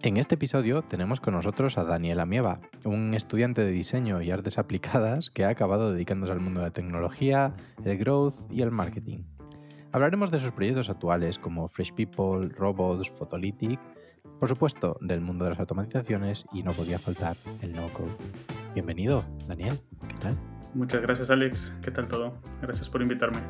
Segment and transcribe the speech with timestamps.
[0.00, 4.56] En este episodio tenemos con nosotros a Daniel Amieva, un estudiante de diseño y artes
[4.56, 7.52] aplicadas que ha acabado dedicándose al mundo de la tecnología,
[7.84, 9.24] el growth y el marketing.
[9.90, 13.80] Hablaremos de sus proyectos actuales como Fresh People, Robots, Photolytic,
[14.38, 18.14] por supuesto del mundo de las automatizaciones y no podía faltar el no-code.
[18.74, 19.74] Bienvenido, Daniel,
[20.06, 20.34] ¿qué tal?
[20.74, 22.34] Muchas gracias Alex, ¿qué tal todo?
[22.62, 23.40] Gracias por invitarme.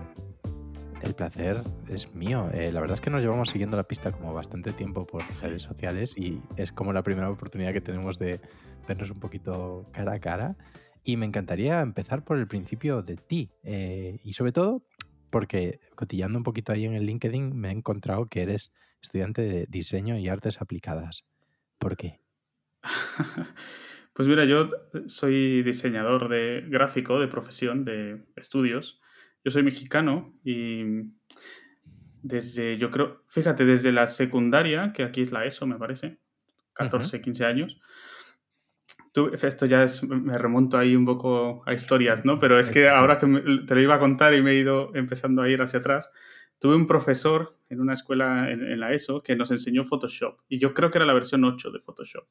[1.03, 2.51] El placer es mío.
[2.53, 5.63] Eh, la verdad es que nos llevamos siguiendo la pista como bastante tiempo por redes
[5.63, 8.41] sociales y es como la primera oportunidad que tenemos de
[8.87, 10.57] vernos un poquito cara a cara.
[11.05, 13.51] Y me encantaría empezar por el principio de ti.
[13.63, 14.83] Eh, y sobre todo
[15.31, 19.67] porque cotillando un poquito ahí en el LinkedIn me he encontrado que eres estudiante de
[19.69, 21.25] diseño y artes aplicadas.
[21.79, 22.21] ¿Por qué?
[24.15, 24.69] Pues mira, yo
[25.07, 29.01] soy diseñador de gráfico de profesión, de estudios.
[29.49, 30.85] Yo soy mexicano y
[32.23, 36.19] desde, yo creo, fíjate, desde la secundaria, que aquí es la ESO, me parece,
[36.75, 37.81] 14, 15 años.
[39.41, 42.39] esto ya es, me remonto ahí un poco a historias, ¿no?
[42.39, 43.27] Pero es que ahora que
[43.67, 46.11] te lo iba a contar y me he ido empezando a ir hacia atrás,
[46.59, 50.59] tuve un profesor en una escuela en, en, la ESO que nos enseñó Photoshop y
[50.59, 52.27] yo creo que era la versión 8 de Photoshop.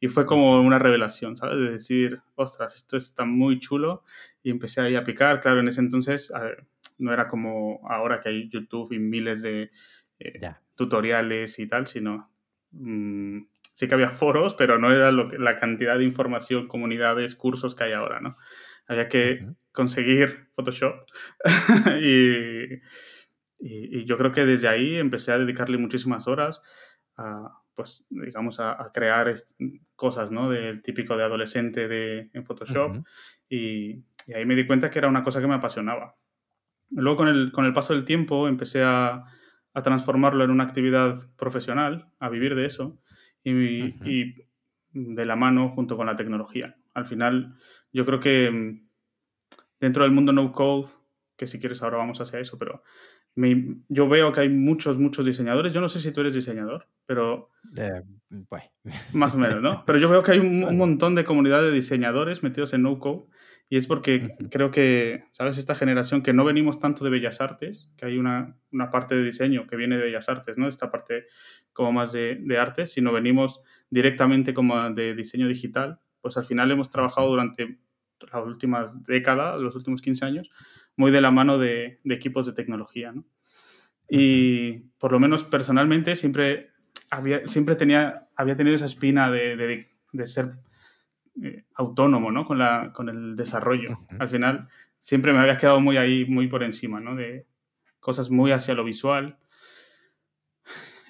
[0.00, 1.58] Y fue como una revelación, ¿sabes?
[1.58, 4.04] De decir, ostras, esto está muy chulo.
[4.42, 5.40] Y empecé ahí a picar.
[5.40, 6.66] Claro, en ese entonces ver,
[6.98, 9.70] no era como ahora que hay YouTube y miles de
[10.20, 10.40] eh,
[10.76, 12.30] tutoriales y tal, sino
[12.70, 13.40] mmm,
[13.74, 17.74] sí que había foros, pero no era lo que, la cantidad de información, comunidades, cursos
[17.74, 18.36] que hay ahora, ¿no?
[18.86, 19.56] Había que uh -huh.
[19.72, 21.06] conseguir Photoshop
[22.02, 22.80] y,
[23.58, 26.62] y, y, yo creo que desde ahí empecé a dedicarle muchísimas horas
[27.16, 29.32] a, pues, digamos, a, a crear
[29.94, 30.50] cosas, ¿no?
[30.50, 32.90] Del típico de adolescente de, en Photoshop.
[32.90, 33.04] Uh -huh.
[33.48, 36.16] y, y, ahí me di cuenta que era una cosa que me apasionaba.
[36.90, 39.24] Luego, con el, con el paso del tiempo, empecé a,
[39.74, 42.98] a transformarlo en una actividad profesional, a vivir de eso,
[43.44, 44.10] y, uh -huh.
[44.10, 44.48] y
[44.92, 46.76] de la mano junto con la tecnología.
[46.94, 47.54] Al final,
[47.92, 48.88] yo creo que mm,
[49.80, 50.88] dentro del mundo no code,
[51.36, 52.82] que si quieres ahora vamos hacia eso, pero
[53.38, 55.72] me, yo veo que hay muchos, muchos diseñadores.
[55.72, 57.50] Yo no sé si tú eres diseñador, pero...
[57.76, 58.64] Eh, bueno.
[59.12, 59.84] Más o menos, ¿no?
[59.86, 63.26] Pero yo veo que hay un, un, montón de comunidad de diseñadores metidos en no-code
[63.70, 64.48] y es porque uh -huh.
[64.50, 65.56] creo que, ¿sabes?
[65.56, 69.22] Esta generación que no venimos tanto de Bellas Artes, que hay una, una parte de
[69.22, 70.66] diseño que viene de Bellas Artes, ¿no?
[70.66, 71.26] Esta parte
[71.72, 76.72] como más de, de arte, sino venimos directamente como de diseño digital, pues al final
[76.72, 77.78] hemos trabajado durante
[78.32, 80.50] las últimas décadas, los últimos 15 años,
[80.98, 83.24] muy de la mano de, de equipos de tecnología, ¿no?
[84.08, 86.70] Y por lo menos personalmente siempre,
[87.10, 90.52] había, siempre tenía, había tenido esa espina de, de, de ser
[91.42, 92.46] eh, autónomo ¿no?
[92.46, 93.98] con, la, con el desarrollo.
[94.18, 97.14] Al final siempre me había quedado muy ahí, muy por encima, ¿no?
[97.14, 97.46] de
[98.00, 99.38] cosas muy hacia lo visual.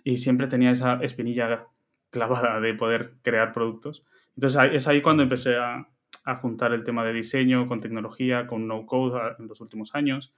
[0.02, 1.66] Y siempre tenía esa espinilla
[2.10, 4.04] clavada de poder crear productos.
[4.34, 5.88] Entonces es ahí cuando empecé a,
[6.28, 10.34] a juntar el tema de diseño con tecnología, con no code en los últimos años.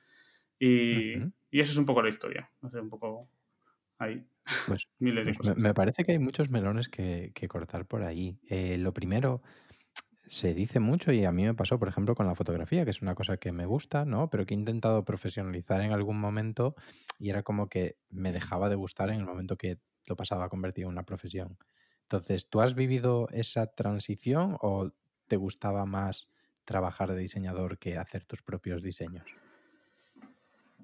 [0.56, 1.32] Y, uh -huh.
[1.50, 2.48] y eso es un poco la historia.
[2.62, 3.28] No sé, un poco
[3.98, 4.24] ahí.
[4.68, 8.38] Pues, pues me, parece que hay muchos melones que, que cortar por ahí.
[8.48, 9.42] Eh, lo primero,
[10.28, 13.02] se dice mucho y a mí me pasó, por ejemplo, con la fotografía, que es
[13.02, 14.30] una cosa que me gusta, ¿no?
[14.30, 16.76] Pero que he intentado profesionalizar en algún momento
[17.18, 20.48] y era como que me dejaba de gustar en el momento que lo pasaba a
[20.50, 21.58] convertir en una profesión.
[22.02, 24.93] Entonces, ¿tú has vivido esa transición o
[25.31, 26.29] te gustaba más
[26.65, 29.25] trabajar de diseñador que hacer tus propios diseños?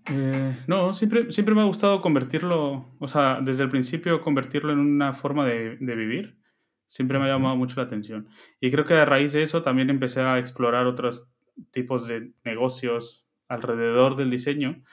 [0.09, 4.79] Eh, no, siempre, siempre me ha gustado convertirlo, o sea, desde el principio convertirlo en
[4.79, 6.39] una forma de, de vivir.
[6.87, 8.29] Siempre me ha llamado mucho la atención.
[8.61, 11.29] Y creo que a raíz de eso también empecé a explorar otros
[11.73, 14.85] tipos de negocios alrededor del diseño.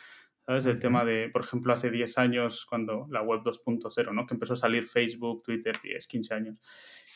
[0.45, 0.65] ¿Sabes?
[0.65, 4.25] El tema de, por ejemplo, hace 10 años, cuando la web 2.0, ¿no?
[4.25, 6.57] Que empezó a salir Facebook, Twitter, 10, 15 años.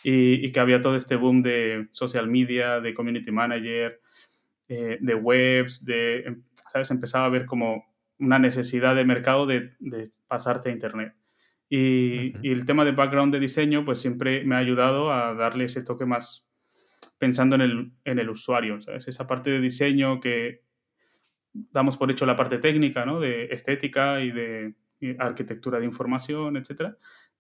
[0.03, 3.99] Y, y, que había todo este boom de social media, de community manager,
[4.69, 6.37] eh, de webs, de,
[6.71, 6.91] ¿sabes?
[6.91, 7.85] Empezaba a ver como
[8.19, 11.13] una necesidad de mercado de, de pasarte a Internet.
[11.69, 12.39] Y, uh -huh.
[12.43, 15.83] y, el tema de background de diseño, pues siempre me ha ayudado a darle ese
[15.83, 16.47] toque más,
[17.17, 19.07] pensando en el, en el usuario, ¿sabes?
[19.07, 20.66] Esa parte de diseño que
[21.71, 23.19] damos por hecho la parte técnica, ¿no?
[23.19, 24.75] De estética y de
[25.19, 26.95] arquitectura de información, etc.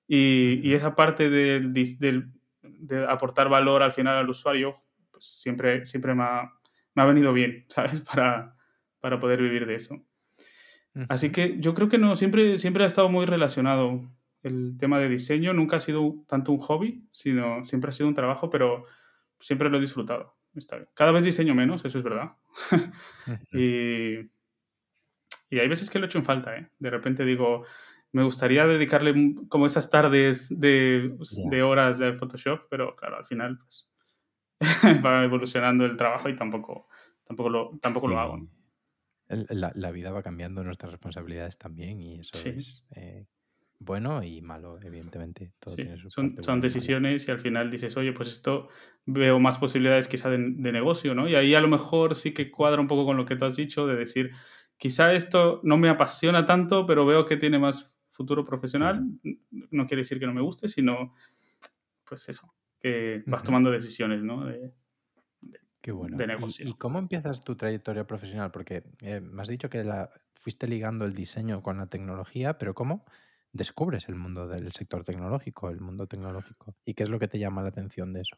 [0.07, 4.77] Y, esa parte de, de, aportar valor al final al usuario,
[5.11, 6.53] pues siempre, siempre me, ha,
[6.95, 8.01] me ha venido bien, ¿sabes?
[8.01, 8.55] Para,
[8.99, 10.01] para poder vivir de eso.
[11.09, 14.01] Así que yo creo que no, siempre, siempre ha estado muy relacionado
[14.41, 15.53] el tema de diseño.
[15.53, 18.85] Nunca ha sido tanto un hobby, sino siempre ha sido un trabajo, pero
[19.39, 20.36] siempre lo he disfrutado.
[20.93, 22.31] Cada vez diseño menos, eso es verdad.
[23.51, 24.19] y,
[25.49, 26.69] y hay veces que lo he hecho en falta, ¿eh?
[26.79, 27.65] De repente digo,
[28.11, 31.15] me gustaría dedicarle como esas tardes de,
[31.49, 33.89] de horas de Photoshop, pero claro, al final pues,
[35.05, 36.87] va evolucionando el trabajo y tampoco,
[37.25, 38.47] tampoco lo, tampoco lo hago.
[39.27, 43.25] La, la, vida va cambiando, nuestras responsabilidades también, y eso es eh,
[43.79, 45.51] bueno y malo, evidentemente.
[45.59, 48.69] Todo tiene su son, son decisiones y al final dices, oye, pues esto
[49.05, 51.27] veo más posibilidades quizá de, de, negocio, ¿no?
[51.27, 53.55] Y ahí a lo mejor sí que cuadra un poco con lo que tú has
[53.55, 54.31] dicho, de decir,
[54.77, 59.05] quizá esto no me apasiona tanto, pero veo que tiene más futuro profesional.
[59.71, 61.13] No quiere decir que no me guste, sino,
[62.03, 64.45] pues eso, que vas tomando decisiones, ¿no?
[64.45, 64.73] De,
[65.81, 66.17] Qué bueno.
[66.59, 68.51] ¿Y, cómo empiezas tu trayectoria profesional?
[68.51, 72.73] Porque eh, me has dicho que la, fuiste ligando el diseño con la tecnología, pero
[72.73, 73.05] ¿cómo
[73.57, 76.75] descubres el mundo del sector tecnológico, el mundo tecnológico?
[76.85, 78.37] ¿Y qué es lo que te llama la atención de eso?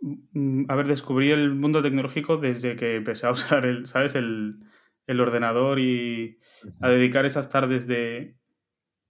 [0.00, 4.14] Mm, a ver, descubrí el mundo tecnológico desde que empecé a usar el, ¿sabes?
[4.14, 4.60] El,
[5.06, 6.38] el ordenador y
[6.80, 8.36] a dedicar esas tardes de...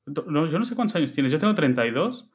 [0.06, 2.30] No, yo no sé cuántos años tienes, yo tengo 32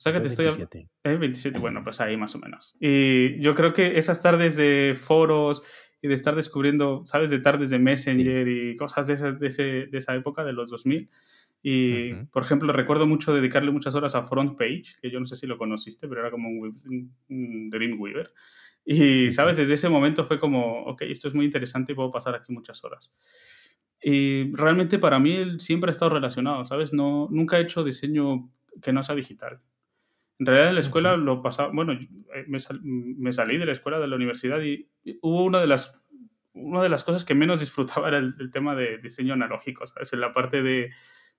[0.00, 0.62] o sea que te 27.
[0.62, 0.88] estoy...
[1.04, 2.74] Eh, 27, bueno, pues ahí más o menos.
[2.80, 5.62] Y yo creo que esas tardes de foros
[6.00, 7.28] y de estar descubriendo, ¿sabes?
[7.28, 10.70] De tardes de Messenger y cosas de esa, de, ese, de esa época, de los
[10.70, 11.10] 2000.
[11.62, 15.36] Y, por ejemplo, recuerdo mucho dedicarle muchas horas a Front Page, que yo no sé
[15.36, 18.32] si lo conociste, pero era como un, un Dreamweaver.
[18.84, 19.58] Y, ¿sabes?
[19.58, 22.82] Desde ese momento fue como, ok, esto es muy interesante y puedo pasar aquí muchas
[22.82, 23.12] horas.
[24.02, 26.92] Y realmente para mí siempre ha estado relacionado, ¿sabes?
[26.92, 28.50] No, nunca he hecho diseño
[28.82, 29.60] que no sea digital.
[30.38, 34.08] En realidad en la escuela lo pasaba, bueno, eh, me, salí de la escuela de
[34.08, 34.88] la universidad y,
[35.20, 35.94] hubo una de las,
[36.54, 40.12] una de las cosas que menos disfrutaba era el, tema de diseño analógico, ¿sabes?
[40.14, 40.92] En la parte de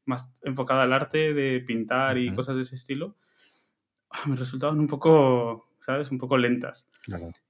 [0.06, 3.16] más enfocada al arte, de pintar y cosas de ese estilo,
[4.10, 6.12] ah, me resultaban un poco, ¿sabes?
[6.12, 6.90] Un poco lentas.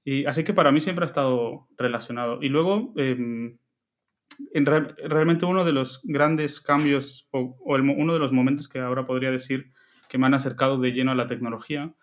[0.04, 2.42] Y así que para mí siempre ha estado relacionado.
[2.42, 3.58] Y luego, em,
[4.54, 9.06] en realmente uno de los grandes cambios o, o uno de los momentos que ahora
[9.06, 9.72] podría decir
[10.08, 11.94] que me han acercado de lleno a la tecnología.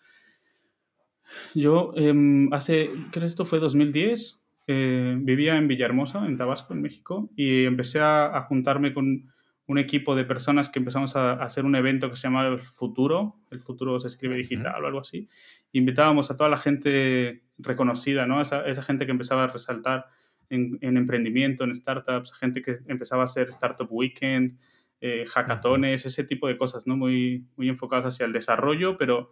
[1.53, 6.81] Yo em, hace, creo que esto fue 2010, eh, vivía en Villahermosa, en Tabasco, en
[6.81, 9.31] México, y empecé a, juntarme con
[9.69, 13.35] un equipo de personas que empezamos a, hacer un evento que se llama El Futuro,
[13.51, 15.29] El Futuro se escribe digital o algo así.
[15.73, 18.41] Invitábamos a toda la gente reconocida, ¿no?
[18.41, 20.07] Esa, esa gente que empezaba a resaltar
[20.49, 24.57] en, en, emprendimiento, en startups, gente que empezaba a hacer Startup Weekend,
[25.01, 26.97] eh, hackatones, ese tipo de cosas, ¿no?
[26.97, 29.29] Muy, muy enfocadas hacia el desarrollo, pero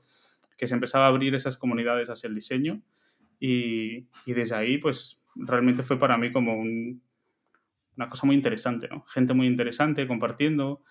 [0.56, 2.80] que se empezaba a abrir esas comunidades hacia el diseño.
[3.40, 6.64] Y, y desde ahí, pues realmente fue para mí como
[7.98, 9.04] una cosa muy interesante, ¿no?
[9.08, 10.84] Gente muy interesante compartiendo,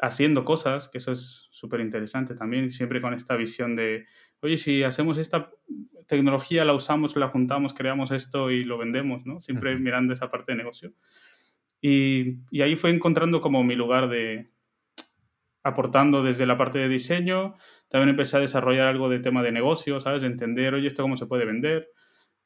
[0.00, 4.06] haciendo cosas, que eso es súper interesante también, siempre con esta visión de,
[4.40, 5.50] oye, si hacemos esta
[6.06, 9.38] tecnología, la usamos, la juntamos, creamos esto y lo vendemos, ¿no?
[9.38, 10.92] Siempre mirando esa parte de negocio.
[11.80, 14.50] Y, ahí fue encontrando como mi lugar de
[15.62, 17.54] aportando desde la parte de diseño.
[17.88, 20.22] También empecé a desarrollar algo de tema de negocio, ¿sabes?
[20.22, 21.90] De entender, oye, esto cómo se puede vender,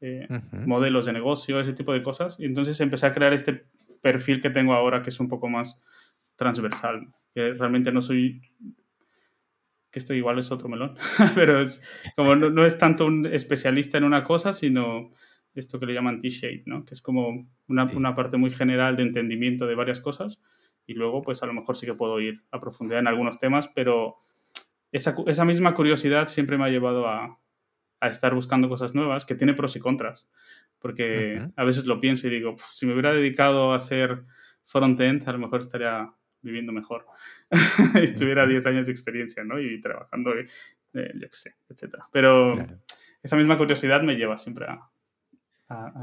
[0.01, 0.27] eh,
[0.67, 2.37] modelos de negocio, ese tipo de cosas.
[2.39, 3.67] Y entonces empecé a crear este
[4.05, 5.81] perfil que tengo ahora, que es un poco más
[6.37, 7.09] transversal.
[7.35, 8.43] Que realmente no soy
[9.91, 10.97] que esto igual es otro melón,
[11.37, 11.81] pero es
[12.17, 15.13] como no, no, es tanto un especialista en una cosa, sino
[15.55, 16.85] esto que le llaman T-shape, ¿no?
[16.85, 20.41] Que es como una, una, parte muy general de entendimiento de varias cosas
[20.85, 23.69] y luego pues a lo mejor sí que puedo ir a profundidad en algunos temas,
[23.69, 24.17] pero
[24.91, 27.39] esa, esa misma curiosidad siempre me ha llevado a,
[28.01, 30.27] a, estar buscando cosas nuevas, que tiene pros y contras,
[30.85, 34.23] porque a veces lo pienso y digo, si me hubiera dedicado a hacer
[34.67, 36.13] front-end, a lo mejor estaría
[36.43, 37.07] viviendo mejor.
[37.95, 39.59] Estuviera 10 años de experiencia, ¿no?
[39.59, 40.47] Y trabajando, eh,
[40.93, 42.05] yo qué sé, etcétera.
[42.13, 42.67] Pero
[43.23, 44.91] esa misma curiosidad me lleva siempre a,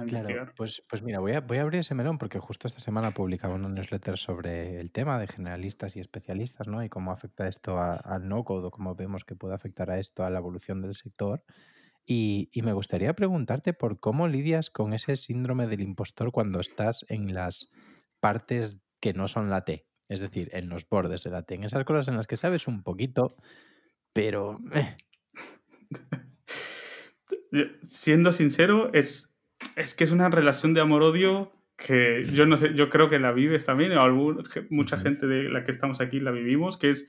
[0.07, 3.11] Claro, pues, pues mira, voy a, voy a abrir ese melón porque justo esta semana
[3.11, 6.83] publicaba una newsletter sobre el tema de generalistas y especialistas, ¿no?
[6.83, 10.31] Y cómo afecta esto al no-code o cómo vemos que puede afectar a esto a
[10.31, 11.43] la evolución del sector.
[12.13, 17.05] Y, y me gustaría preguntarte por cómo lidias con ese síndrome del impostor cuando estás
[17.07, 17.71] en las
[18.19, 21.63] partes que no son la T, es decir, en los bordes de la T, en
[21.63, 23.37] esas cosas en las que sabes un poquito,
[24.11, 24.59] pero...
[27.83, 29.33] Siendo sincero, es,
[29.77, 33.31] es que es una relación de amor-odio que yo no sé, yo creo que la
[33.31, 34.35] vives también, o
[34.69, 37.07] mucha gente de la que estamos aquí la vivimos, que es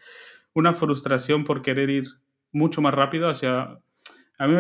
[0.54, 2.04] una frustración por querer ir
[2.52, 3.80] mucho más rápido hacia...
[4.42, 4.56] A mí,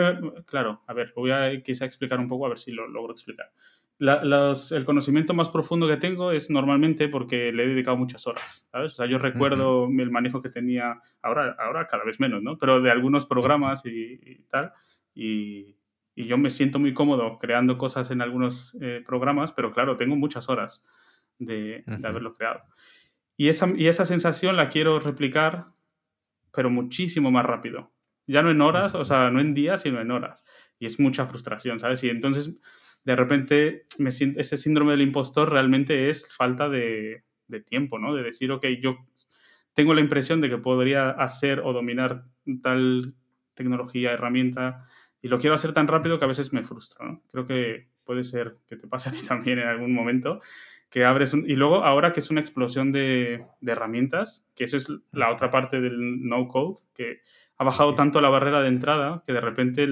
[0.46, 3.50] claro, a ver, voy a quizá explicar un poco, a ver si lo logro explicar.
[3.98, 8.92] el conocimiento más profundo que tengo es normalmente porque le he dedicado muchas horas, ¿sabes?
[8.92, 12.58] O sea, yo recuerdo el manejo que tenía, ahora, ahora cada vez menos, ¿no?
[12.58, 14.72] Pero de algunos programas y, tal,
[15.16, 15.74] y,
[16.14, 20.14] y, yo me siento muy cómodo creando cosas en algunos eh, programas, pero claro, tengo
[20.14, 20.84] muchas horas
[21.40, 22.60] de, de haberlo creado.
[23.36, 25.72] Y esa, y esa sensación la quiero replicar
[26.52, 27.91] pero muchísimo más rápido.
[28.26, 30.44] Ya no en horas, o sea, no en días, sino en horas.
[30.78, 32.02] Y es mucha frustración, ¿sabes?
[32.04, 32.52] Y entonces,
[33.04, 38.14] de repente, me siento, ese síndrome del impostor realmente es falta de, de tiempo, ¿no?
[38.14, 38.96] De decir, ok, yo
[39.74, 42.24] tengo la impresión de que podría hacer o dominar
[42.62, 43.14] tal
[43.54, 44.86] tecnología, herramienta,
[45.20, 47.22] y lo quiero hacer tan rápido que a veces me frustra, ¿no?
[47.30, 50.40] Creo que puede ser que te pase a ti también en algún momento,
[50.92, 55.32] que abres y luego ahora que es una explosión de, herramientas, que eso es la
[55.32, 57.20] otra parte del no code, que
[57.56, 59.88] ha bajado tanto la barrera de entrada que de repente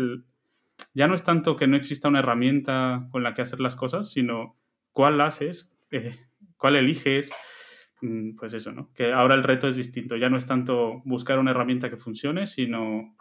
[0.93, 4.13] ya no es tanto que no exista una herramienta con la que hacer las cosas,
[4.13, 4.59] sino
[4.93, 6.19] cuál haces, eh,
[6.59, 7.31] cuál eliges,
[8.03, 8.93] mm, pues eso, ¿no?
[8.93, 12.47] Que ahora el reto es distinto, ya no es tanto buscar una herramienta que funcione,
[12.47, 13.17] sino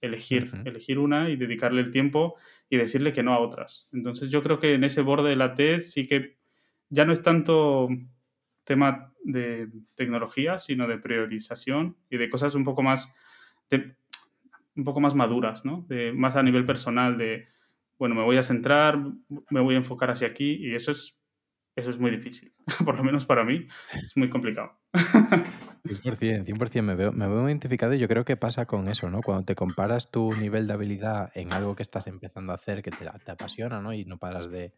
[0.00, 2.36] elegir, elegir una y dedicarle el tiempo
[2.70, 3.90] y decirle que no a otras.
[3.92, 6.40] Entonces yo creo que en ese borde de la T sí que
[6.92, 7.88] ya no es tanto
[8.64, 13.12] tema de tecnología, sino de priorización y de cosas un poco más,
[14.76, 15.86] un poco más maduras, ¿no?
[15.88, 17.48] De, más a nivel personal, de,
[17.98, 18.98] bueno, me voy a centrar,
[19.50, 21.18] me voy a enfocar hacia aquí y eso es,
[21.76, 22.52] eso es muy difícil.
[22.84, 24.78] Por lo menos para mí es muy complicado.
[25.84, 29.20] 100%, 100% me veo, me veo identificado y yo creo que pasa con eso, ¿no?
[29.20, 32.90] Cuando te comparas tu nivel de habilidad en algo que estás empezando a hacer que
[32.90, 33.94] te, te apasiona, ¿no?
[33.94, 34.72] Y no paras de,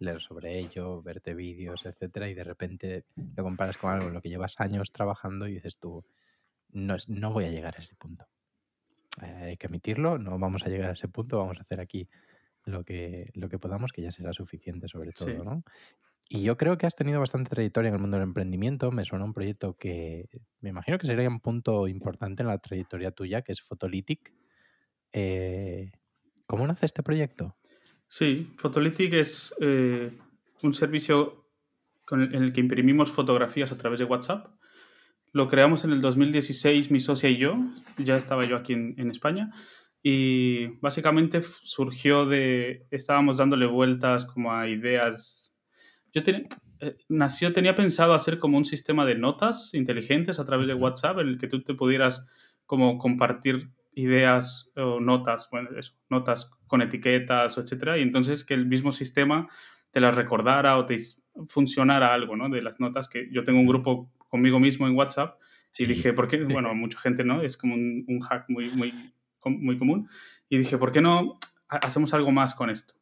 [0.00, 3.04] leer sobre ello, verte vídeos, etcétera, y de repente
[3.36, 6.04] lo comparas con algo en lo que llevas años trabajando y dices tú,
[6.72, 8.26] no, no voy a llegar a ese punto.
[9.22, 12.08] Eh, hay que emitirlo, no vamos a llegar a ese punto, vamos a hacer aquí
[12.64, 15.62] lo que, lo que podamos, que ya será suficiente sobre todo, ¿no?
[16.32, 18.92] Y yo creo que has tenido bastante trayectoria en el mundo del emprendimiento.
[18.92, 20.28] Me suena un proyecto que
[20.60, 24.32] me imagino que sería un punto importante en la trayectoria tuya, que es Photolytic.
[25.12, 25.90] Eh,
[26.46, 27.56] ¿Cómo nace este proyecto?
[28.10, 30.10] Sí, Photolytic es eh,
[30.64, 31.46] un servicio
[32.10, 34.48] en el que imprimimos fotografías a través de WhatsApp.
[35.32, 37.56] Lo creamos en el 2016 mi socia y yo,
[37.98, 39.52] ya estaba yo aquí en, España,
[40.02, 45.54] y básicamente surgió de, estábamos dándole vueltas como a ideas.
[46.12, 46.48] Yo tenía,
[46.80, 51.20] eh, nació, tenía pensado hacer como un sistema de notas inteligentes a través de WhatsApp
[51.20, 52.26] en el que tú te pudieras
[52.66, 58.66] como compartir ideas o notas, bueno, eso, notas con etiquetas, etcétera, y entonces que el
[58.66, 59.48] mismo sistema
[59.90, 60.96] te las recordara o te
[61.48, 62.48] funcionara algo, ¿no?
[62.48, 65.38] De las notas que yo tengo un grupo conmigo mismo en WhatsApp
[65.78, 66.38] y dije, ¿por qué?
[66.44, 67.42] Bueno, mucha gente, ¿no?
[67.42, 68.92] Es como un, hack muy, muy,
[69.44, 70.08] muy común.
[70.48, 72.94] Y dije, ¿por qué no hacemos algo más con esto?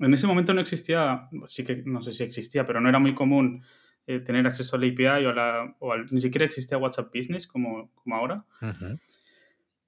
[0.00, 3.14] En ese momento no existía, sí que no sé si existía, pero no era muy
[3.14, 3.62] común
[4.06, 7.90] eh, tener acceso al API o, a la, o ni siquiera existía WhatsApp Business como,
[7.94, 8.44] como ahora.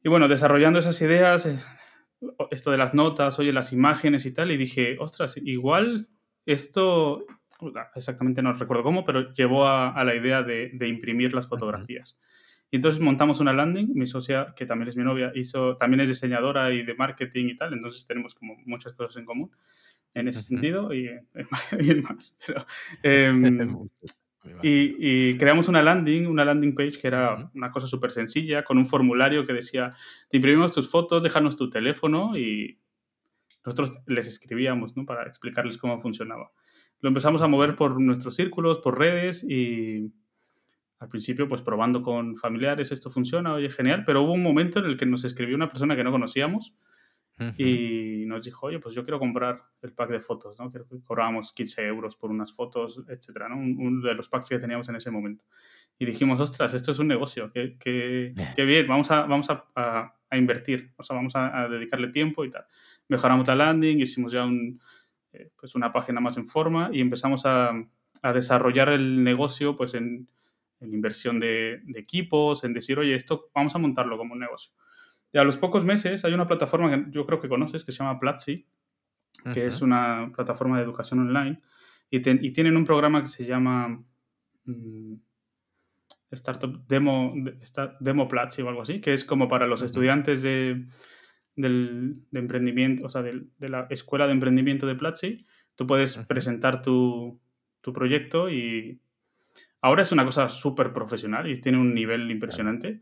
[0.08, 1.60] Y bueno, desarrollando esas ideas, eh,
[2.50, 6.08] esto de las notas, oye, las imágenes y tal, y dije, ostras, igual
[6.46, 7.26] esto,
[7.94, 12.16] exactamente no recuerdo cómo, pero llevó a, la idea de, imprimir las fotografías.
[12.70, 16.08] Y entonces montamos una landing, mi socia, que también es mi novia, hizo, también es
[16.08, 19.50] diseñadora y de marketing y tal, entonces tenemos como muchas cosas en común
[20.14, 22.34] en ese sentido y, en más.
[22.46, 22.64] Pero,
[23.02, 23.68] em,
[24.62, 28.86] y, creamos una landing, una landing page que era una cosa súper sencilla, con un
[28.86, 29.94] formulario que decía,
[30.30, 32.78] te imprimimos tus fotos, déjanos tu teléfono y
[33.64, 35.04] nosotros les escribíamos ¿no?
[35.04, 36.50] para explicarles cómo funcionaba.
[37.00, 40.12] Lo empezamos a mover por nuestros círculos, por redes y
[40.98, 44.86] al principio pues probando con familiares, esto funciona, oye, genial, pero hubo un momento en
[44.86, 46.74] el que nos escribió una persona que no conocíamos
[47.56, 50.70] y nos dijo, oye, pues yo quiero comprar el pack de fotos, ¿no?
[50.70, 53.56] Creo que cobrábamos 15 euros por unas fotos, etcétera, ¿no?
[53.56, 55.44] Uno de los packs que teníamos en ese momento.
[55.98, 59.64] Y dijimos, ostras, esto es un negocio, qué, qué, qué bien, vamos, a, vamos a,
[59.74, 62.64] a, invertir, o sea, vamos a, dedicarle tiempo y tal.
[63.08, 64.80] Mejoramos la landing, hicimos ya un,
[65.32, 67.72] eh, pues una página más en forma y empezamos a,
[68.34, 70.28] desarrollar el negocio pues en,
[70.80, 74.72] en inversión de, de equipos, en decir, oye, esto vamos a montarlo como un negocio.
[75.32, 77.98] Y a los pocos meses hay una plataforma que yo creo que conoces que se
[77.98, 78.66] llama Platzi,
[79.52, 81.60] que es una plataforma de educación online,
[82.10, 84.02] y, tienen un programa que se llama
[84.64, 85.14] mm,
[86.30, 87.34] Startup Demo,
[88.00, 90.86] Demo Platzi o algo así, que es como para los estudiantes de,
[91.56, 95.36] del, de emprendimiento, o sea, de la escuela de emprendimiento de Platzi,
[95.74, 97.40] tú puedes presentar tu,
[97.80, 99.00] tu, proyecto y
[99.80, 103.00] ahora es una cosa súper profesional y tiene un nivel impresionante.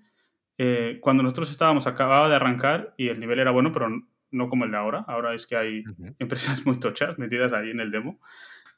[0.58, 3.88] Eh, cuando nosotros estábamos, acababa de arrancar y el nivel era bueno, pero
[4.30, 5.04] no como el de ahora.
[5.06, 5.84] Ahora es que hay
[6.18, 8.20] empresas muy tochas metidas ahí en el demo.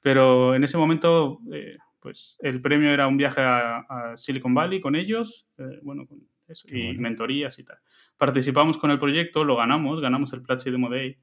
[0.03, 4.95] Pero en ese momento, eh, pues el premio era un viaje a, Silicon Valley con
[4.95, 7.79] ellos, eh, bueno, con eso, y mentorías y tal.
[8.17, 11.19] Participamos con el proyecto, lo ganamos, ganamos el Platzi Demo Day.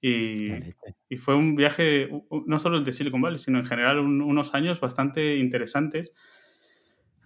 [0.00, 0.50] Y,
[1.08, 2.10] y, fue un viaje,
[2.46, 6.14] no solo el de Silicon Valley, sino en general unos años bastante interesantes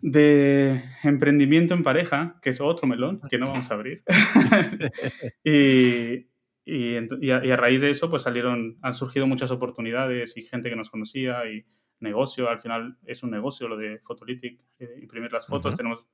[0.03, 4.03] de emprendimiento en pareja, que es otro melón que no vamos a abrir.
[5.45, 6.27] y,
[6.65, 10.91] y, a, raíz de eso, pues salieron, han surgido muchas oportunidades y gente que nos
[10.91, 11.65] conocía y
[12.01, 12.49] negocio.
[12.49, 15.77] Al final es un negocio lo de Photolytic, eh, imprimir las fotos.
[15.77, 16.05] Tenemos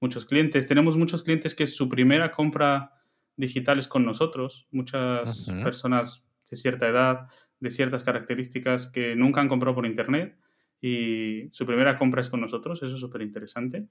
[0.00, 0.66] muchos clientes.
[0.66, 2.92] Tenemos muchos clientes que su primera compra
[3.36, 4.66] digital es con nosotros.
[4.70, 7.28] Muchas personas de cierta edad,
[7.60, 10.36] de ciertas características que nunca han comprado por internet
[10.82, 13.86] y su primera compra es con nosotros, eso es súper interesante.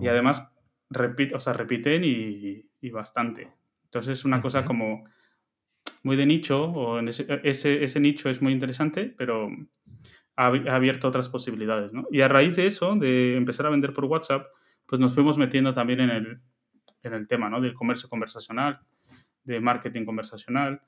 [0.00, 0.46] Y además
[0.90, 3.48] repite, o sea, repiten y, y bastante.
[3.84, 5.04] Entonces es una cosa como
[6.02, 9.48] muy de nicho, o en ese, ese, ese, nicho es muy interesante, pero
[10.36, 11.92] ha, abierto otras posibilidades.
[11.92, 12.06] ¿no?
[12.10, 14.46] Y a raíz de eso, de empezar a vender por WhatsApp,
[14.86, 16.40] pues nos fuimos metiendo también en el,
[17.04, 17.60] en el tema ¿no?
[17.60, 18.80] del comercio conversacional,
[19.44, 20.82] de marketing conversacional,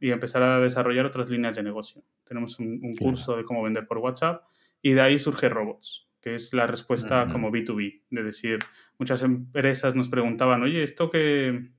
[0.00, 2.02] Y empezar a desarrollar otras líneas de negocio.
[2.24, 4.44] Tenemos un, curso de cómo vender por WhatsApp
[4.82, 8.58] y de ahí surge Robots, que es la respuesta como B2B, de decir,
[8.98, 11.70] muchas empresas nos preguntaban, oye, esto que,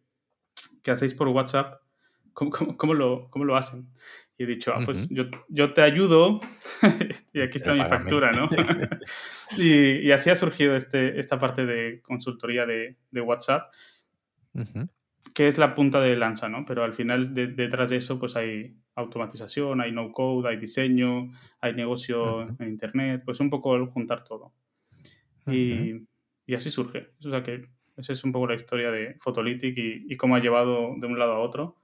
[0.81, 1.81] que hacéis por WhatsApp,
[2.33, 3.87] ¿cómo, cómo, lo, cómo lo hacen?
[4.37, 6.41] Y he dicho, ah, pues yo, yo, te ayudo
[7.33, 8.49] y aquí está mi factura, ¿no?
[9.57, 13.71] y, y, así ha surgido este, esta parte de consultoría de, de WhatsApp
[15.33, 16.65] que es la punta de lanza, ¿no?
[16.65, 21.73] Pero al final detrás de eso pues hay automatización, hay no code, hay diseño, hay
[21.73, 24.53] negocio en internet, pues un poco juntar todo.
[25.47, 26.05] y,
[26.45, 27.09] y, así surge.
[27.25, 27.67] O sea que
[27.97, 31.33] esa es un poco la historia de Photolytic y, cómo ha llevado de un lado
[31.33, 31.77] a otro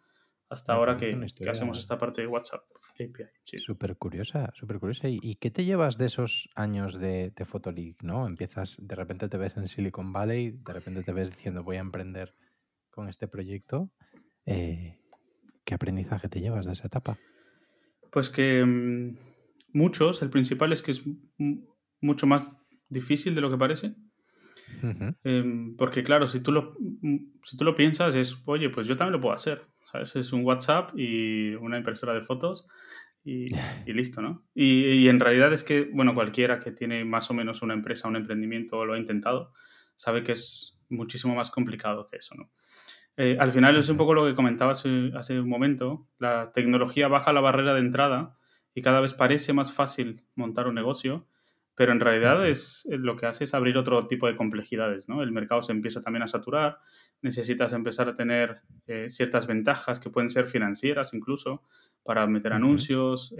[0.49, 1.15] hasta ahora que,
[1.47, 2.63] hacemos esta parte de WhatsApp
[2.95, 3.23] API.
[3.45, 3.59] Sí.
[3.59, 5.07] Súper curiosa, súper curiosa.
[5.07, 8.25] ¿Y, qué te llevas de esos años de, de Photolytic, no?
[8.25, 11.81] Empiezas, de repente te ves en Silicon Valley, de repente te ves diciendo voy a
[11.81, 12.33] emprender
[12.99, 13.89] con este proyecto,
[14.45, 14.99] eh,
[15.63, 17.17] ¿qué aprendizaje te llevas de esa etapa?
[18.11, 19.15] Pues que mm,
[19.71, 21.01] muchos, el principal es que es
[22.01, 22.51] mucho más
[22.89, 23.95] difícil de lo que parece.
[25.23, 28.97] Em, porque claro, si tú, lo, mm, si tú lo piensas es, oye, pues yo
[28.97, 29.65] también lo puedo hacer.
[29.93, 32.67] Es un WhatsApp y una impresora de fotos
[33.23, 33.49] y,
[33.93, 34.43] listo, ¿no?
[34.53, 38.09] Y, y, en realidad es que, bueno, cualquiera que tiene más o menos una empresa,
[38.09, 39.53] un emprendimiento o lo ha intentado,
[39.95, 42.51] sabe que es muchísimo más complicado que eso, ¿no?
[43.21, 47.33] Eh, al final es un poco lo que comentaba hace, un momento, la tecnología baja
[47.33, 48.37] la barrera de entrada
[48.73, 51.27] y cada vez parece más fácil montar un negocio,
[51.75, 55.21] pero en realidad es eh, lo que hace es abrir otro tipo de complejidades, ¿no?
[55.21, 56.79] El mercado se empieza también a saturar,
[57.21, 61.63] necesitas empezar a tener eh, ciertas ventajas que pueden ser financieras incluso
[62.03, 63.35] para meter anuncios,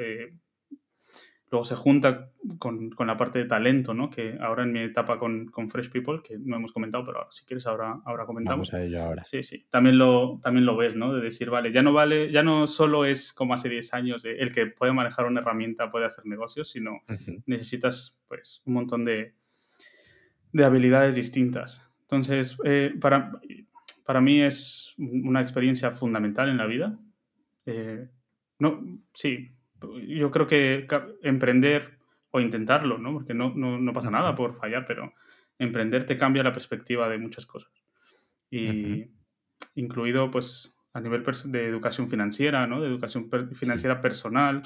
[1.52, 4.10] Luego se junta con, con, la parte de talento, ¿no?
[4.12, 7.44] Que ahora en mi etapa con, con, Fresh People, que no hemos comentado, pero si
[7.46, 8.70] quieres ahora, ahora comentamos.
[8.70, 9.24] Vamos a ello ahora.
[9.24, 9.66] Sí, sí.
[9.72, 11.14] También lo, también lo ves, ¿no?
[11.14, 14.54] De decir, vale, ya no vale, ya no solo es como hace 10 años el
[14.54, 17.02] que puede manejar una herramienta puede hacer negocios, sino
[17.48, 19.34] necesitas, pues, un montón de,
[20.54, 21.90] de habilidades distintas.
[22.02, 23.40] Entonces, eh, para,
[24.06, 26.98] para mí es una experiencia fundamental en la vida.
[27.66, 28.08] Eh,
[28.60, 28.84] no,
[29.14, 29.52] sí,
[30.08, 30.88] yo creo que
[31.22, 32.00] emprender
[32.32, 33.13] o intentarlo, ¿no?
[33.13, 35.13] Porque no, no, pasa nada por fallar, pero
[35.58, 37.72] emprender te cambia la perspectiva de muchas cosas.
[38.52, 39.08] Y
[39.76, 42.82] incluido, pues, a nivel de educación financiera, ¿no?
[42.82, 44.62] De educación financiera personal,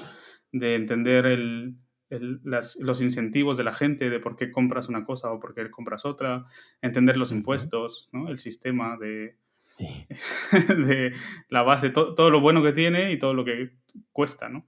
[0.52, 1.76] de entender el,
[2.10, 6.04] los incentivos de la gente, de por qué compras una cosa o por qué compras
[6.04, 6.46] otra,
[6.82, 8.28] entender los impuestos, ¿no?
[8.28, 9.36] El sistema de,
[10.52, 11.12] de
[11.48, 13.72] la base, todo lo bueno que tiene y todo lo que
[14.12, 14.66] cuesta, ¿no?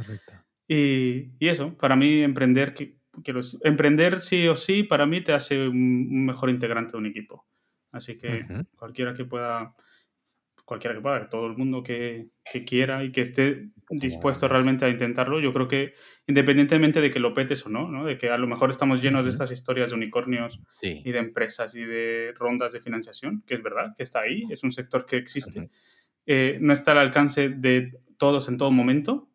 [0.00, 0.32] Correcto.
[0.68, 2.74] Y, y eso, para mí emprender,
[3.24, 7.46] quiero, emprender sí o sí, para mí te hace un, mejor integrante de un equipo.
[7.92, 9.74] Así que cualquiera que pueda,
[10.64, 14.88] cualquiera que pueda, todo el mundo que, que quiera y que esté dispuesto realmente a
[14.88, 15.94] intentarlo, yo creo que
[16.28, 18.04] independientemente de que lo petes o no, ¿no?
[18.04, 21.74] de que a lo mejor estamos llenos de estas historias de unicornios y de empresas
[21.74, 25.16] y de rondas de financiación, que es verdad, que está ahí, es un sector que
[25.16, 25.68] existe,
[26.26, 29.29] eh, no está al alcance de todos en todo momento,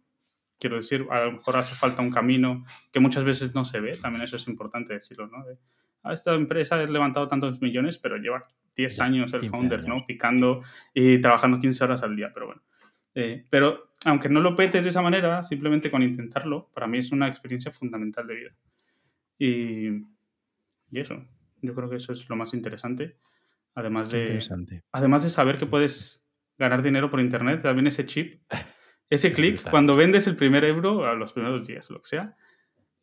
[0.59, 3.97] quiero decir, a lo mejor hace falta un camino que muchas veces no se ve,
[3.97, 5.43] también eso es importante decirlo, ¿no?
[6.03, 8.43] ah, esta empresa ha levantado tantos millones, pero lleva
[8.75, 10.05] 10 años el founder, ¿no?
[10.05, 10.61] Picando
[10.93, 12.61] y trabajando 15 horas al día, pero bueno.
[13.15, 17.11] Eh, pero aunque no lo petes de esa manera, simplemente con intentarlo, para mí es
[17.11, 18.51] una experiencia fundamental de vida.
[19.39, 19.87] Y,
[20.91, 21.25] y eso,
[21.61, 23.15] yo creo que eso es lo más interesante.
[23.73, 24.39] Además de,
[24.91, 26.23] además de saber que puedes
[26.57, 28.41] ganar dinero por internet, también ese chip,
[29.09, 32.35] ese clic, cuando vendes el primer euro a los primeros días, lo que sea,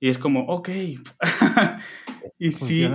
[0.03, 0.69] y es como, ok.
[2.39, 2.91] y, si,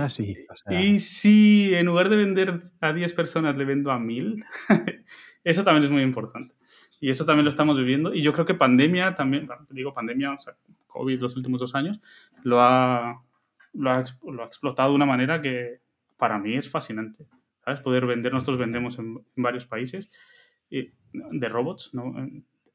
[0.68, 4.44] y si en lugar de vender a 10 personas le vendo a 1000,
[5.44, 6.54] eso también es muy importante.
[7.00, 8.12] Y eso también lo estamos viviendo.
[8.12, 10.54] Y yo creo que pandemia también, digo pandemia, o sea,
[10.88, 11.98] COVID los últimos dos años,
[12.42, 13.22] lo ha,
[13.72, 15.80] lo ha, lo ha explotado de una manera que
[16.18, 17.24] para mí es fascinante.
[17.64, 17.80] ¿Sabes?
[17.80, 20.10] Poder vender, nosotros vendemos en, varios países
[20.68, 22.14] y, de robots, ¿no?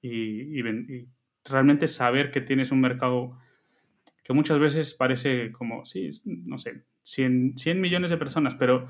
[0.03, 1.07] Y, y,
[1.45, 3.37] realmente saber que tienes un mercado
[4.23, 8.87] que muchas veces parece como, sí, no sé, 100, 100 millones de personas, pero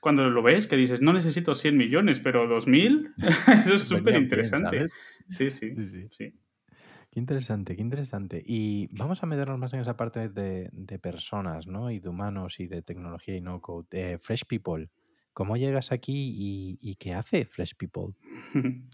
[0.00, 3.14] cuando lo ves que dices, no necesito 100 millones, pero 2000,
[3.60, 4.86] eso es súper interesante.
[5.30, 6.34] Sí, sí, sí, sí,
[7.10, 8.42] Qué interesante, qué interesante.
[8.44, 11.90] Y vamos a meternos más en esa parte de, de personas, ¿no?
[11.90, 13.86] Y de humanos y de tecnología y no code.
[13.92, 14.88] Eh, Fresh People.
[15.32, 18.14] ¿Cómo llegas aquí y, y qué hace Fresh People?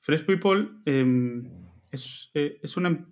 [0.00, 1.48] Fresh People em,
[1.90, 3.06] es, eh, es, una,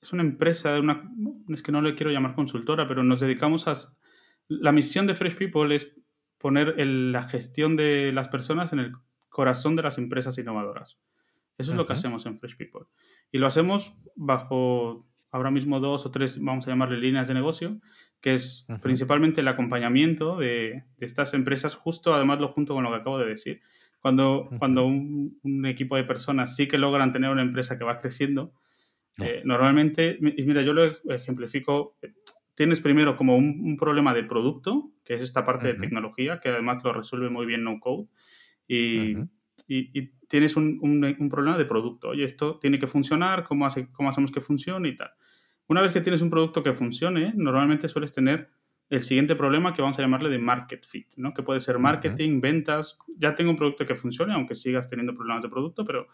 [0.00, 1.10] es una empresa, una,
[1.48, 3.74] es que no le quiero llamar consultora, pero nos dedicamos a...
[4.48, 5.94] La misión de Fresh People es
[6.38, 8.92] poner la gestión de las personas en el
[9.30, 10.98] corazón de las empresas innovadoras.
[11.56, 12.86] Eso es lo que hacemos en Fresh People.
[13.32, 17.80] Y lo hacemos bajo ahora mismo dos o tres, vamos a llamarle líneas de negocio,
[18.20, 22.96] que es principalmente el acompañamiento de, estas empresas, justo además lo junto con lo que
[22.96, 23.60] acabo de decir.
[24.04, 28.52] Cuando, cuando un, equipo de personas sí que logran tener una empresa que va creciendo,
[29.16, 31.96] eh, normalmente, y mira, yo lo ejemplifico,
[32.54, 36.84] tienes primero como un, problema de producto, que es esta parte de tecnología, que además
[36.84, 38.08] lo resuelve muy bien No Code,
[38.68, 39.16] y,
[39.68, 42.08] y, tienes un, un, problema de producto.
[42.08, 45.12] Oye, esto tiene que funcionar, ¿cómo, hace, ¿cómo hacemos que funcione y tal?
[45.66, 48.50] Una vez que tienes un producto que funcione, normalmente sueles tener
[48.94, 51.34] el siguiente problema que vamos a llamarle de market fit, ¿no?
[51.34, 52.96] Que puede ser marketing, ventas.
[53.18, 56.06] Ya tengo un producto que funcione, aunque sigas teniendo problemas de producto, pero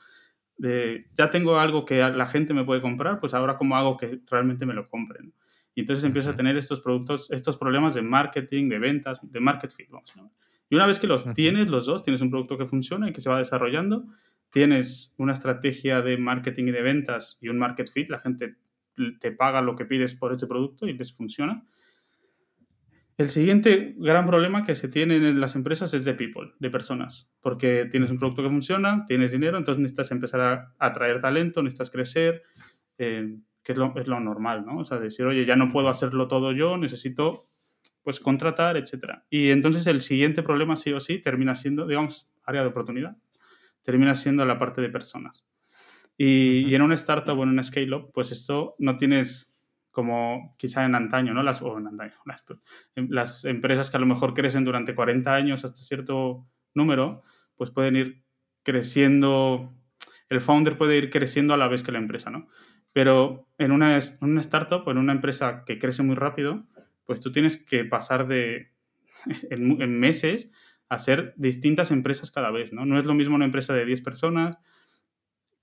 [0.56, 4.20] de, ya tengo algo que la gente me puede comprar, pues ahora cómo hago que
[4.30, 5.34] realmente me lo compren.
[5.74, 9.72] Y entonces empiezas a tener estos productos, estos problemas de marketing, de ventas, de market
[9.72, 10.32] fit, vamos a llamar.
[10.68, 13.20] Y una vez que los tienes, los dos, tienes un producto que funciona y que
[13.20, 14.06] se va desarrollando,
[14.50, 18.56] tienes una estrategia de marketing y de ventas y un market fit, la gente
[19.20, 21.62] te paga lo que pides por ese producto y les funciona.
[23.20, 27.28] El siguiente gran problema que se tiene en las empresas es de people, de personas,
[27.42, 31.90] porque tienes un producto que funciona, tienes dinero, entonces necesitas empezar a atraer talento, necesitas
[31.90, 32.44] crecer,
[32.96, 34.78] eh, que es lo, es lo, normal, ¿no?
[34.78, 37.50] O sea, decir, oye, ya no puedo hacerlo todo yo, necesito,
[38.02, 39.26] pues, contratar, etcétera.
[39.28, 43.18] Y entonces el siguiente problema, sí o sí, termina siendo, digamos, área de oportunidad,
[43.82, 45.44] termina siendo la parte de personas.
[46.16, 49.49] Y, en una startup o en una scale-up, pues esto no tienes
[49.90, 51.42] como quizá en antaño, ¿no?
[51.42, 52.44] Las, o en antaño, las,
[52.94, 57.22] em, las, empresas que a lo mejor crecen durante 40 años hasta cierto número,
[57.56, 58.22] pues pueden ir
[58.62, 59.72] creciendo,
[60.28, 62.48] el founder puede ir creciendo a la vez que la empresa, ¿no?
[62.92, 66.64] Pero en una, en una startup o en una empresa que crece muy rápido,
[67.04, 68.72] pues tú tienes que pasar de,
[69.50, 70.50] en, en meses,
[70.88, 72.84] a ser distintas empresas cada vez, ¿no?
[72.84, 74.58] No es lo mismo una empresa de 10 personas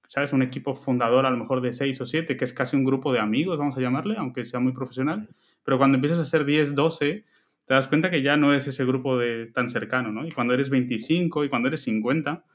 [0.07, 0.33] ¿sabes?
[0.33, 3.13] Un equipo fundador a lo mejor de 6 o 7, que es casi un grupo
[3.13, 5.29] de amigos, vamos a llamarle, aunque sea muy profesional.
[5.63, 7.25] Pero cuando empiezas a ser 10, 12,
[7.65, 10.25] te das cuenta que ya no es ese grupo de, tan cercano, ¿no?
[10.25, 12.45] Y cuando eres 25 y cuando eres 50,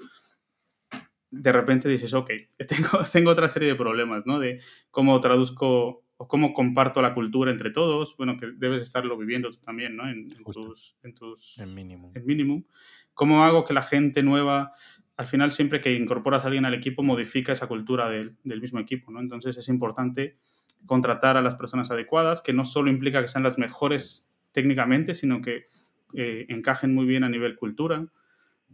[1.30, 2.30] de repente dices, ok,
[2.68, 4.38] tengo, tengo otra serie de problemas, ¿no?
[4.38, 4.60] De
[4.90, 9.58] cómo traduzco o cómo comparto la cultura entre todos, bueno, que debes estarlo viviendo tú
[9.58, 10.08] también, ¿no?
[10.08, 10.96] En, tus...
[11.02, 12.12] En, tus, en mínimo.
[12.14, 12.64] En mínimo.
[13.12, 14.72] ¿Cómo hago que la gente nueva
[15.16, 19.10] al final siempre que incorporas a alguien al equipo modifica esa cultura del, mismo equipo,
[19.10, 19.20] ¿no?
[19.20, 20.38] Entonces es importante
[20.86, 25.40] contratar a las personas adecuadas, que no solo implica que sean las mejores técnicamente, sino
[25.42, 25.66] que
[26.14, 28.06] eh, encajen muy bien a nivel cultura.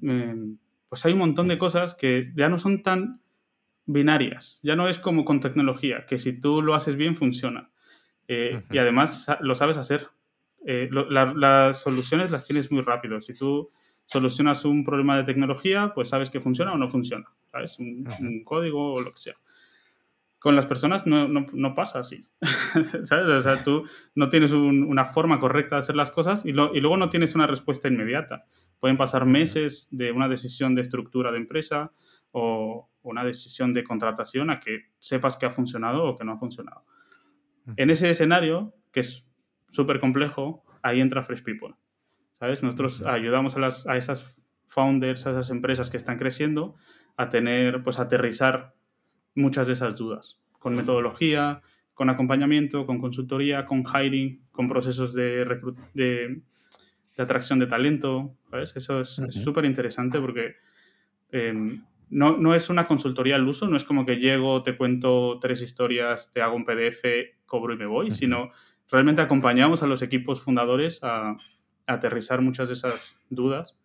[0.01, 3.21] Em, pues hay un montón de cosas que ya no son tan
[3.85, 7.71] binarias, ya no es como con tecnología, que si tú lo haces bien funciona.
[8.29, 10.09] Eh, y además lo sabes hacer.
[10.67, 13.21] Eh, las soluciones las tienes muy rápido.
[13.23, 13.71] Si tú
[14.09, 17.79] solucionas un problema de tecnología, pues sabes que funciona o no funciona, ¿sabes?
[17.79, 19.35] Un, código o lo que sea.
[20.39, 22.27] Con las personas no, no, no pasa así,
[23.05, 23.27] ¿sabes?
[23.27, 26.97] O sea, tú no tienes una forma correcta de hacer las cosas y, y, luego
[26.97, 28.47] no tienes una respuesta inmediata.
[28.81, 31.93] Pueden pasar meses de una decisión de estructura de empresa
[32.31, 36.39] o una decisión de contratación a que sepas que ha funcionado o que no ha
[36.39, 36.85] funcionado.
[37.77, 39.27] En ese escenario, que es
[39.71, 41.75] súper complejo, ahí entra Fresh People.
[42.39, 42.63] ¿Sabes?
[42.63, 44.37] Nosotros ayudamos a, las, a esas
[44.69, 46.77] founders, a esas empresas que están creciendo,
[47.17, 48.75] a tener, pues, a aterrizar
[49.35, 51.63] muchas de esas dudas, con metodología,
[51.95, 55.45] con acompañamiento, con consultoría, con hiring, con procesos de,
[55.95, 56.43] de,
[57.17, 58.77] de atracción de talento, ¿sabes?
[58.77, 60.55] Eso es súper interesante porque
[61.33, 65.39] em, no, no, es una consultoría al uso, no es como que llego, te cuento
[65.41, 67.03] tres historias, te hago un PDF,
[67.47, 68.53] cobro y me voy, sino
[68.89, 71.37] realmente acompañamos a los equipos fundadores a,
[71.89, 73.77] aterrizar muchas de esas dudas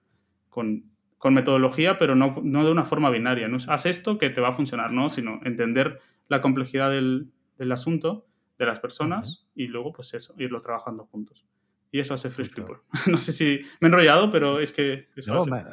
[0.49, 0.83] con,
[1.17, 3.47] con metodología, pero no, no, de una forma binaria.
[3.47, 5.09] No es haz esto que te va a funcionar, ¿no?
[5.09, 8.25] Sino entender la complejidad del, del asunto,
[8.59, 11.45] de las personas, y luego, pues eso, irlo trabajando juntos.
[11.91, 12.77] Y eso hace Fresh People.
[13.07, 15.07] No sé si me he enrollado, pero es que...
[15.27, 15.63] no, me,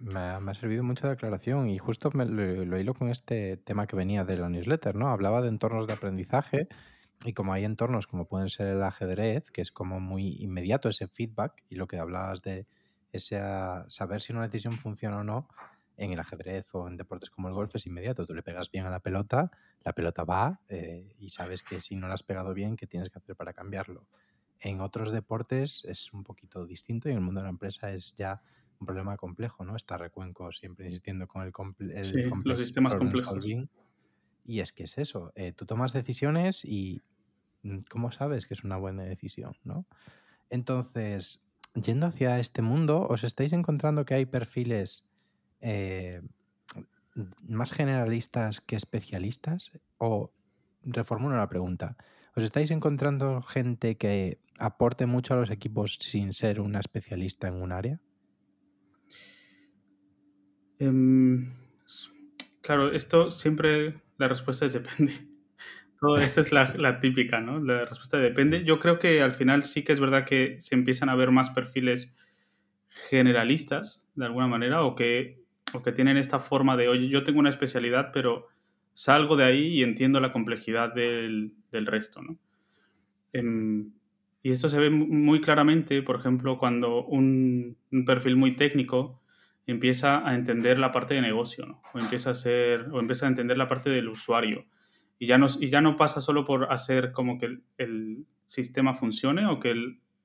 [0.00, 3.86] me, ha servido mucho de aclaración y justo me, lo, lo, hilo con este tema
[3.86, 5.08] que venía de la newsletter, ¿no?
[5.08, 6.68] Hablaba de entornos de aprendizaje
[7.24, 11.08] y como hay entornos como pueden ser el ajedrez, que es como muy inmediato ese
[11.08, 12.66] feedback y lo que hablabas de
[13.12, 13.40] ese
[13.88, 15.48] saber si una decisión funciona o no,
[15.96, 18.26] en el ajedrez o en deportes como el golf es inmediato.
[18.26, 19.50] Tú le pegas bien a la pelota,
[19.84, 23.10] la pelota va eh, y sabes que si no la has pegado bien, ¿qué tienes
[23.10, 24.06] que hacer para cambiarlo?
[24.60, 28.14] En otros deportes es un poquito distinto y en el mundo de la empresa es
[28.14, 28.40] ya
[28.80, 29.76] un problema complejo, ¿no?
[29.76, 33.44] Está Recuenco siempre insistiendo con el, sí, los sistemas complejos.
[34.44, 37.00] Y es que es eso, eh, tú tomas decisiones y
[37.88, 39.56] ¿cómo sabes que es una buena decisión?
[39.64, 39.86] ¿no?
[40.50, 41.42] Entonces,
[41.74, 45.04] yendo hacia este mundo, ¿os estáis encontrando que hay perfiles
[45.60, 46.22] eh,
[47.46, 49.70] más generalistas que especialistas?
[49.98, 50.32] O
[50.84, 51.96] reformulo la pregunta.
[52.34, 57.54] ¿Os estáis encontrando gente que aporte mucho a los equipos sin ser una especialista en
[57.54, 58.00] un área?
[60.78, 61.52] Em,
[62.60, 65.31] claro, esto siempre la respuesta es depende
[66.20, 67.60] esta es la, típica, ¿no?
[67.60, 68.64] La respuesta depende.
[68.64, 71.50] Yo creo que al final sí que es verdad que se empiezan a ver más
[71.50, 72.12] perfiles
[73.08, 75.40] generalistas, de alguna manera, o que,
[75.72, 78.48] o que tienen esta forma de, oye, yo tengo una especialidad, pero
[78.94, 82.36] salgo de ahí y entiendo la complejidad del, resto, ¿no?
[83.32, 83.92] Em,
[84.42, 89.22] y esto se ve muy claramente, por ejemplo, cuando un, un, perfil muy técnico
[89.66, 91.80] empieza a entender la parte de negocio, ¿no?
[91.94, 94.66] O empieza a ser, o empieza a entender la parte del usuario
[95.22, 99.46] y ya no, y ya no pasa solo por hacer como que el, sistema funcione
[99.46, 99.72] o que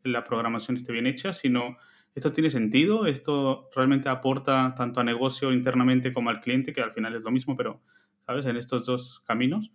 [0.03, 1.77] la programación esté bien hecha, sino
[2.15, 6.93] esto tiene sentido, esto realmente aporta tanto a negocio internamente como al cliente, que al
[6.93, 7.79] final es lo mismo, pero,
[8.25, 8.47] ¿sabes?
[8.47, 9.71] En estos dos caminos.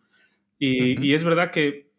[0.59, 1.93] Y, y es verdad que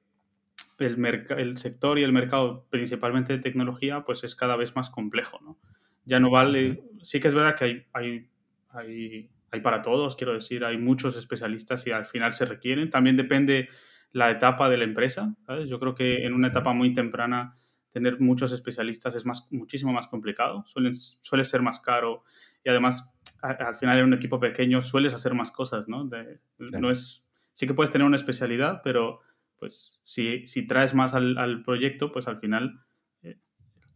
[0.79, 5.39] el, el sector y el mercado, principalmente de tecnología, pues es cada vez más complejo,
[5.41, 5.57] ¿no?
[6.03, 8.29] Ya no vale, sí que es verdad que hay, hay,
[8.69, 12.89] hay hay para todos, quiero decir, hay muchos especialistas y al final se requieren.
[12.89, 13.69] También depende
[14.11, 15.35] la etapa de la empresa.
[15.67, 17.55] Yo creo que en una etapa muy temprana
[17.91, 22.23] tener muchos especialistas es más, muchísimo más complicado, suele, suele ser más caro
[22.65, 23.07] y además
[23.43, 26.09] al final en un equipo pequeño sueles hacer más cosas, ¿no?
[26.57, 29.19] no es, sí que puedes tener una especialidad, pero
[29.59, 32.81] pues si, si traes más al, al, proyecto, pues al final,
[33.21, 33.37] eh,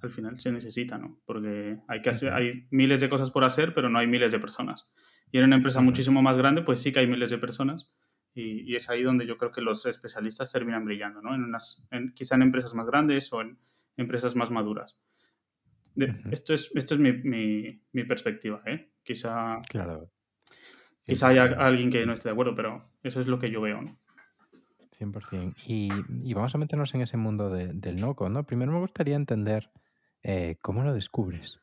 [0.02, 1.20] al final se necesita, ¿no?
[1.26, 4.40] Porque hay, que hacer, hay miles de cosas por hacer, pero no hay miles de
[4.40, 4.88] personas.
[5.32, 7.92] Y en una empresa muchísimo más grande, pues sí que hay miles de personas
[8.34, 11.34] y, es ahí donde yo creo que los especialistas terminan brillando, ¿no?
[11.34, 13.58] En unas, en, quizá en empresas más grandes o en
[13.98, 14.96] empresas más maduras.
[16.30, 18.92] Esto es, esto es mi, mi, mi perspectiva, ¿eh?
[19.04, 20.12] Quizá, claro.
[21.04, 23.82] quizá haya alguien que no esté de acuerdo, pero eso es lo que yo veo,
[23.82, 23.98] ¿no?
[25.00, 25.56] 100%.
[25.66, 25.90] Y,
[26.24, 28.44] y vamos a meternos en ese mundo del no-code, ¿no?
[28.44, 29.72] Primero me gustaría entender
[30.22, 31.60] eh, cómo lo descubres.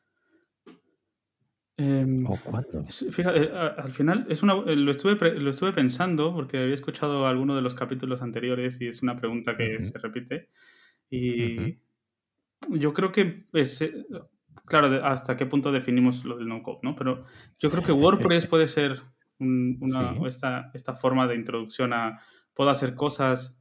[1.77, 2.85] Em, ¿O cuándo?
[2.85, 7.27] Fíjate, eh, al final es una, eh, lo, estuve, lo estuve pensando porque había escuchado
[7.27, 10.49] alguno de los capítulos anteriores y es una pregunta que se repite.
[11.09, 11.77] Y
[12.69, 14.05] yo creo que, es, eh,
[14.65, 16.95] claro, hasta qué punto definimos lo del no-code, ¿no?
[16.95, 17.25] Pero
[17.59, 17.91] yo creo que
[18.31, 19.01] WordPress puede ser
[19.39, 22.21] una, esta, esta forma de introducción a,
[22.53, 23.57] puedo hacer cosas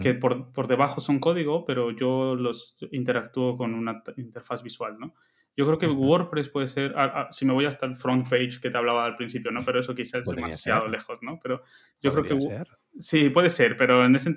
[0.00, 5.14] que por, por, debajo son código, pero yo los interactúo con una interfaz visual, ¿no?
[5.56, 6.94] Yo creo que WordPress puede ser,
[7.30, 9.60] si me voy hasta el front page que te hablaba al principio, ¿no?
[9.64, 11.38] Pero eso quizás es demasiado lejos, ¿no?
[11.40, 11.62] Pero
[12.00, 12.40] yo creo que...
[12.40, 12.68] Ser?
[12.98, 14.36] Sí, puede ser, pero en ese,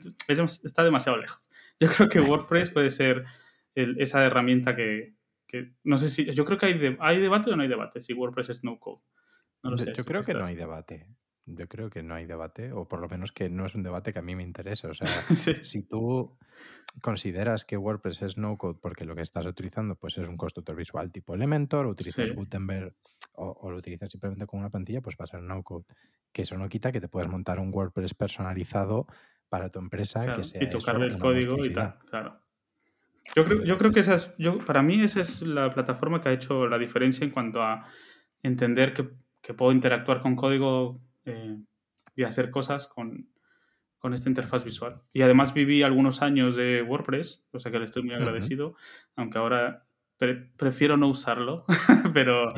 [0.64, 1.42] está demasiado lejos.
[1.80, 3.26] Yo creo que WordPress puede ser
[3.76, 5.14] esa herramienta que,
[5.46, 6.26] que, No sé si...
[6.34, 9.04] Yo creo que hay, hay debate o no hay debate si WordPress es no code.
[9.64, 11.08] No lo sé, yo creo que no hay debate.
[11.50, 14.12] Yo creo que no hay debate, o por lo menos que no es un debate
[14.12, 14.88] que a mí me interese.
[14.88, 15.08] O sea,
[15.64, 16.38] si tú
[17.02, 21.12] consideras que WordPress es no-code porque lo que estás utilizando pues es un constructor visual
[21.12, 22.94] tipo Elementor, o utilizas Gutenberg
[23.34, 25.86] o, lo utilizas simplemente con una plantilla, pues va a ser no-code.
[26.34, 29.08] Que eso no quita que te puedas montar un WordPress personalizado
[29.48, 32.42] para tu empresa que sea y tocarle el código y tal, claro.
[33.36, 36.30] Yo creo, yo creo que esa es, yo, para mí esa es la plataforma que
[36.30, 37.88] ha hecho la diferencia en cuanto a
[38.42, 39.10] entender que,
[39.42, 41.58] que puedo interactuar con código eh,
[42.16, 43.30] y hacer cosas con,
[44.00, 45.02] con esta interfaz visual.
[45.14, 48.76] Y además viví algunos años de WordPress, o sea que le estoy muy agradecido,
[49.16, 49.86] aunque ahora
[50.58, 51.66] prefiero no usarlo,
[52.14, 52.52] pero,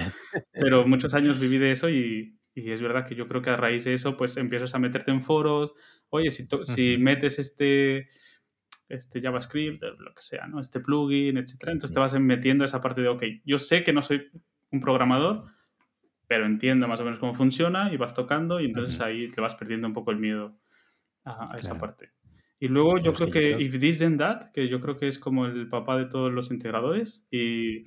[0.52, 3.58] pero muchos años viví de eso y, y, es verdad que yo creo que a
[3.58, 5.74] raíz de eso pues empiezas a meterte en foros,
[6.10, 8.08] oye, si, si metes este,
[8.88, 10.60] este JavaScript, lo que sea, ¿no?
[10.60, 14.02] Este plugin, etcétera, entonces te vas metiendo esa parte de, ok, yo sé que no
[14.02, 14.30] soy
[14.72, 15.46] un programador,
[16.30, 19.56] pero entiendo más o menos cómo funciona y vas tocando y entonces ahí te vas
[19.56, 20.56] perdiendo un poco el miedo
[21.26, 22.12] a, esa parte.
[22.60, 25.48] Y luego yo creo que, If This Then That, que yo creo que es como
[25.48, 27.84] el papá de todos los integradores y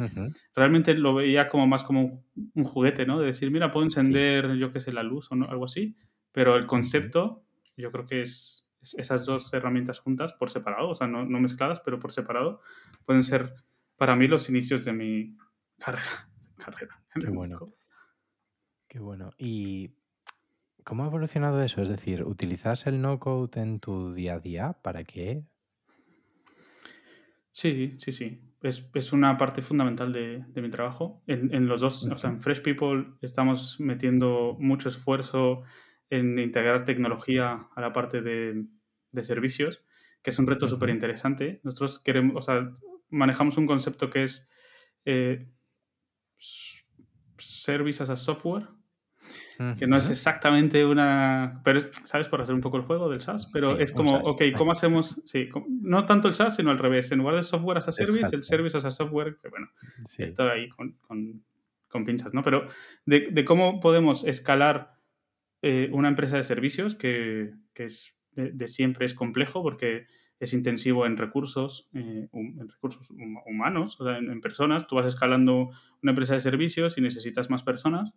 [0.57, 2.25] realmente lo veía como más como
[2.55, 3.21] un, juguete, ¿no?
[3.21, 5.95] De decir, mira, puedo encender, yo qué sé, la luz o no, algo así,
[6.33, 7.45] pero el concepto
[7.77, 8.67] yo creo que es,
[8.99, 12.61] esas dos herramientas juntas por separado, o sea, no, no, mezcladas, pero por separado,
[13.05, 13.55] pueden ser
[13.97, 15.37] para mí los inicios de mi
[15.79, 16.29] carrera.
[16.57, 17.73] carrera Qué bueno.
[18.93, 19.33] Qué bueno.
[19.39, 19.95] Y
[20.85, 21.81] ¿Cómo ha evolucionado eso?
[21.81, 24.75] Es decir, ¿utilizas el no-code en tu día a día?
[24.83, 25.45] ¿Para qué?
[27.53, 28.39] Sí, sí, sí.
[28.61, 31.23] Es, una parte fundamental de, mi trabajo.
[31.27, 35.63] En, los dos, o sea, en Fresh People estamos metiendo mucho esfuerzo
[36.11, 38.67] en integrar tecnología a la parte de,
[39.23, 39.81] servicios,
[40.23, 41.63] que es un reto súper interesante.
[41.63, 42.71] Nosotros queremos, o sea,
[43.09, 44.51] manejamos un concepto que es
[45.07, 45.49] eh,
[47.39, 48.69] Service as a Software,
[49.79, 51.61] que no es exactamente una...
[51.65, 52.29] Pero, ¿sabes?
[52.29, 55.21] Por hacer un poco el juego del SaaS, pero es como, ok, ¿cómo hacemos?
[55.25, 57.11] Sí, no tanto el SaaS, sino al revés.
[57.13, 59.69] En lugar de software as a service, el service as a software, que bueno,
[60.07, 60.25] sí.
[60.39, 60.97] ahí con,
[61.89, 62.43] con, pinchas, ¿no?
[62.43, 62.69] Pero
[63.07, 64.95] de, de cómo podemos escalar
[65.61, 70.07] eh, una empresa de servicios que, que es de, siempre es complejo porque
[70.41, 73.09] es intensivo en recursos, eh, en recursos
[73.47, 74.89] humanos, o sea, en, en, personas.
[74.89, 75.71] Tú vas escalando
[76.03, 78.13] una empresa de servicios y necesitas más personas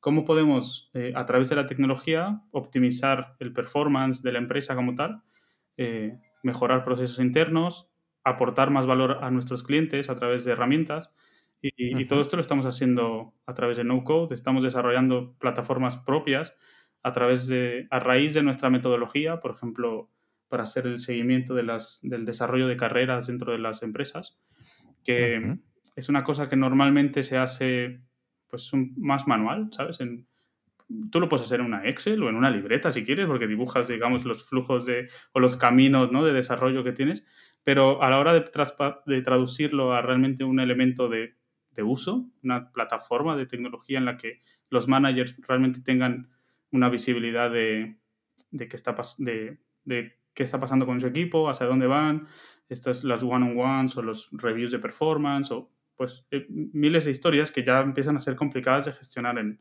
[0.00, 4.94] cómo podemos, eh, a través de la tecnología, optimizar el performance de la empresa como
[4.94, 5.22] tal,
[5.76, 7.88] eh, mejorar procesos internos,
[8.24, 11.10] aportar más valor a nuestros clientes a través de herramientas.
[11.62, 14.34] Y, todo esto lo estamos haciendo a través de No Code.
[14.34, 16.52] Estamos desarrollando plataformas propias
[17.02, 20.08] a través de, a raíz de nuestra metodología, por ejemplo,
[20.48, 24.38] para hacer el seguimiento de las, del desarrollo de carreras dentro de las empresas,
[25.04, 25.56] que
[25.96, 28.00] es una cosa que normalmente se hace
[28.48, 30.00] pues más manual, ¿sabes?
[30.00, 30.26] En,
[31.10, 33.88] tú lo puedes hacer en una Excel o en una libreta si quieres, porque dibujas,
[33.88, 36.24] digamos, los flujos de, o los caminos ¿no?
[36.24, 37.24] de desarrollo que tienes,
[37.64, 38.44] pero a la hora de,
[39.06, 41.34] de traducirlo a realmente un elemento de,
[41.72, 46.30] de, uso, una plataforma de tecnología en la que los managers realmente tengan
[46.70, 47.96] una visibilidad de,
[48.50, 52.28] de, qué, está de qué está pasando con su equipo, hacia dónde van,
[52.68, 57.64] estas las one-on-ones o los reviews de performance o pues eh, miles de historias que
[57.64, 59.60] ya empiezan a ser complicadas de gestionar en,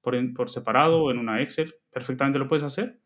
[0.00, 1.74] por, por separado o en una Excel.
[1.92, 2.98] Perfectamente lo puedes hacer,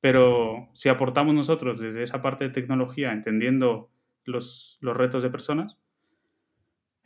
[0.00, 3.90] pero si aportamos nosotros desde esa parte de tecnología, entendiendo
[4.24, 5.78] los, los retos de personas,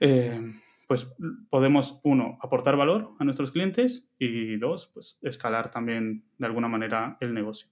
[0.01, 0.53] eh,
[0.89, 1.11] pues
[1.49, 7.17] podemos, uno, aportar valor a nuestros clientes y dos, pues escalar también de alguna manera
[7.21, 7.69] el negocio.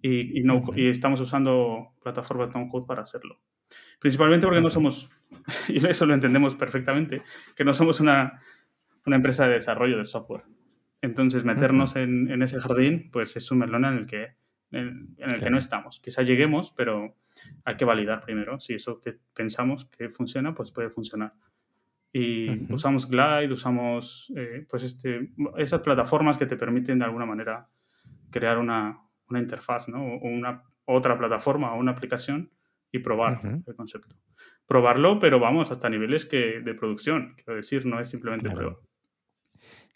[0.00, 3.40] Y, y, no, y estamos usando plataformas no code para hacerlo.
[3.98, 5.10] Principalmente porque no somos,
[5.68, 7.22] y eso lo entendemos perfectamente,
[7.54, 8.40] que no somos una,
[9.04, 10.44] una empresa de desarrollo de software.
[11.02, 14.34] Entonces, meternos en, en, ese jardín, pues es un melón en el que,
[14.72, 16.00] en, el que no estamos.
[16.00, 17.16] Quizá lleguemos, pero
[17.64, 21.34] hay que validar primero si eso que pensamos que funciona, pues puede funcionar.
[22.12, 27.68] Y usamos Glide, usamos eh, pues este, esas plataformas que te permiten de alguna manera
[28.30, 28.98] crear una,
[29.28, 30.02] una interfaz, ¿no?
[30.02, 32.50] O una otra plataforma o una aplicación
[32.92, 34.14] y probar el concepto.
[34.66, 38.82] Probarlo, pero vamos, hasta niveles que de producción, quiero decir, no es simplemente claro.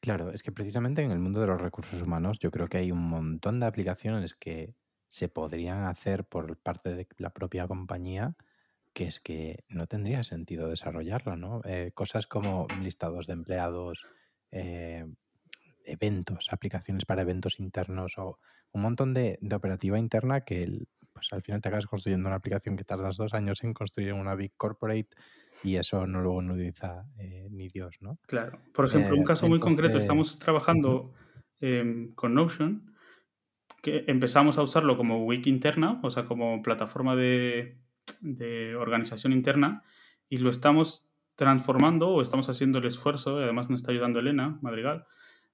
[0.01, 2.91] Claro, es que precisamente en el mundo de los recursos humanos yo creo que hay
[2.91, 4.75] un montón de aplicaciones que
[5.09, 8.35] se podrían hacer por parte de la propia compañía
[8.93, 11.61] que es que no tendría sentido desarrollarlo, ¿no?
[11.65, 14.05] Eh, cosas como listados de empleados,
[14.51, 15.07] eh,
[15.85, 18.39] eventos, aplicaciones para eventos internos o
[18.73, 20.89] un montón de, de operativa interna que el,
[21.21, 24.35] pues al final te acabas construyendo una aplicación que tardas dos años en construir una
[24.35, 25.09] big corporate
[25.63, 28.19] y eso no luego no utiliza eh, ni Dios, ¿no?
[28.27, 28.59] Claro.
[28.73, 31.13] Por ejemplo, un eh, caso muy concreto, estamos trabajando
[31.61, 32.95] em, con Notion,
[33.83, 37.77] que empezamos a usarlo como wiki interna, o sea, como plataforma de,
[38.79, 39.85] organización interna,
[40.29, 41.07] y lo estamos
[41.37, 45.05] transformando o estamos haciendo el esfuerzo, y además nos está ayudando Elena Madrigal,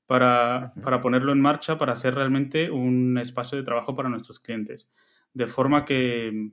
[0.06, 4.88] para, para ponerlo en marcha, para hacer realmente un espacio de trabajo para nuestros clientes
[5.36, 6.50] de forma que,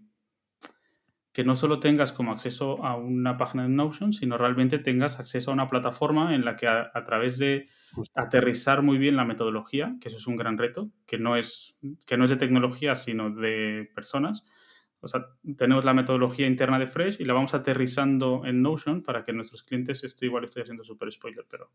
[1.32, 5.52] que no solo tengas como acceso a una página de Notion, sino realmente tengas acceso
[5.52, 7.70] a una plataforma en la que a, través de
[8.14, 12.18] aterrizar muy bien la metodología, que eso es un gran reto, que no es, que
[12.18, 14.46] no es de tecnología, sino de personas.
[15.00, 15.28] O sea,
[15.58, 19.64] tenemos la metodología interna de Fresh y la vamos aterrizando en Notion para que nuestros
[19.64, 21.72] clientes, esto igual estoy haciendo súper spoiler, pero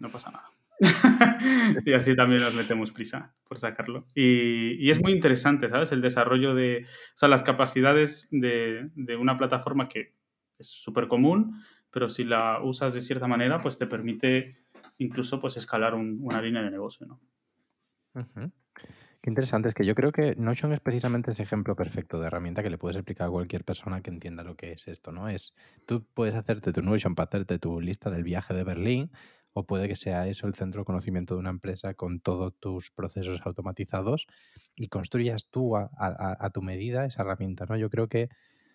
[0.00, 0.48] no pasa nada.
[1.84, 4.06] y así también nos metemos prisa por sacarlo.
[4.14, 5.92] Y, es muy interesante, ¿sabes?
[5.92, 10.14] El desarrollo de, o sea, las capacidades de, una plataforma que
[10.58, 14.56] es súper común, pero si la usas de cierta manera, pues te permite
[14.98, 17.20] incluso pues escalar una línea de negocio, ¿no?
[19.24, 22.62] Qué interesante, es que yo creo que Notion es precisamente ese ejemplo perfecto de herramienta
[22.62, 25.30] que le puedes explicar a cualquier persona que entienda lo que es esto, ¿no?
[25.30, 25.54] Es,
[25.86, 29.10] tú puedes hacerte tu Notion para hacerte tu lista del viaje de Berlín,
[29.54, 32.90] o puede que sea eso el centro de conocimiento de una empresa con todos tus
[32.90, 34.26] procesos automatizados
[34.74, 37.76] y construyas tú a, tu medida esa herramienta, ¿no?
[37.76, 38.28] Yo creo que,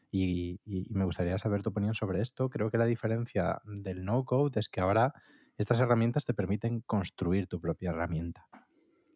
[0.09, 0.59] y,
[0.89, 4.80] me gustaría saber tu opinión sobre esto, creo que la diferencia del no-code es que
[4.80, 5.13] ahora
[5.57, 8.47] estas herramientas te permiten construir tu propia herramienta.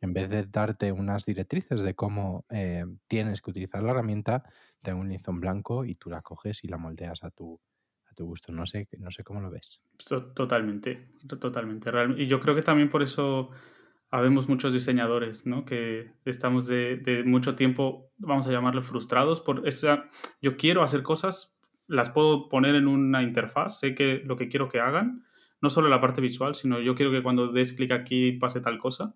[0.01, 4.43] En vez de darte unas directrices de cómo eh, tienes que utilizar la herramienta,
[4.82, 7.61] te da un lienzo blanco y tú la coges y la moldeas a tu,
[8.14, 8.51] tu gusto.
[8.51, 9.82] No sé, no sé cómo lo ves.
[10.36, 11.09] Totalmente,
[11.39, 11.91] totalmente.
[12.18, 13.49] Y yo creo que también por eso
[14.14, 15.66] habemos muchos diseñadores, ¿no?
[15.66, 20.07] Que estamos de, mucho tiempo, vamos a llamarlo frustrados por esa...
[20.39, 21.57] Yo quiero hacer cosas,
[21.88, 25.26] las puedo poner en una interfaz, sé que lo que quiero que hagan,
[25.61, 28.78] no solo la parte visual, sino yo quiero que cuando des clic aquí pase tal
[28.78, 29.16] cosa.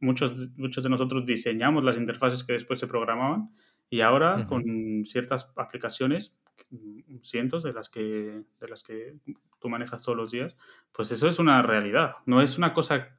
[0.00, 3.50] Muchos, muchos de nosotros diseñamos las interfaces que después se programaban
[3.88, 6.36] y ahora con ciertas aplicaciones
[7.22, 9.16] cientos de las que de las que
[9.60, 10.56] tú manejas todos los días,
[10.92, 12.16] pues eso es una realidad.
[12.26, 13.16] No es una cosa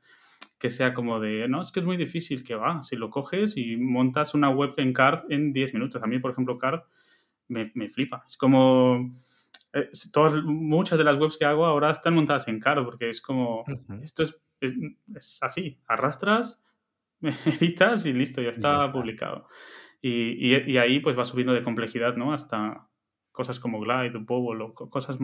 [0.61, 2.83] que sea como de, no, es que es muy difícil que va.
[2.83, 6.01] Si lo coges y montas una web en Card en 10 minutos.
[6.03, 6.81] A mí, por ejemplo, Card
[7.47, 8.23] me, me flipa.
[8.27, 9.11] Es como,
[9.73, 13.21] eh, todas, muchas de las webs que hago ahora están montadas en Card porque es
[13.21, 13.65] como,
[14.03, 16.61] esto es, es, así, arrastras,
[17.45, 19.47] editas y listo, ya está, publicado.
[20.01, 22.33] Y, y, y, ahí pues va subiendo de complejidad, ¿no?
[22.33, 22.87] Hasta,
[23.31, 25.17] cosas como Glide, Bobble, o cosas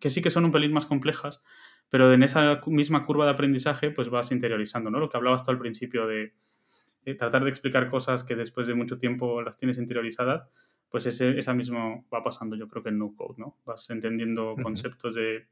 [0.00, 1.42] que sí que son un pelín más complejas,
[1.88, 4.98] pero en esa misma curva de aprendizaje pues vas interiorizando, ¿no?
[4.98, 6.32] Lo que hablabas tú al principio de
[7.18, 10.48] tratar de explicar cosas que después de mucho tiempo las tienes interiorizadas,
[10.90, 13.56] pues ese, esa mismo va pasando yo creo que en no code, ¿no?
[13.64, 15.46] Vas entendiendo conceptos de,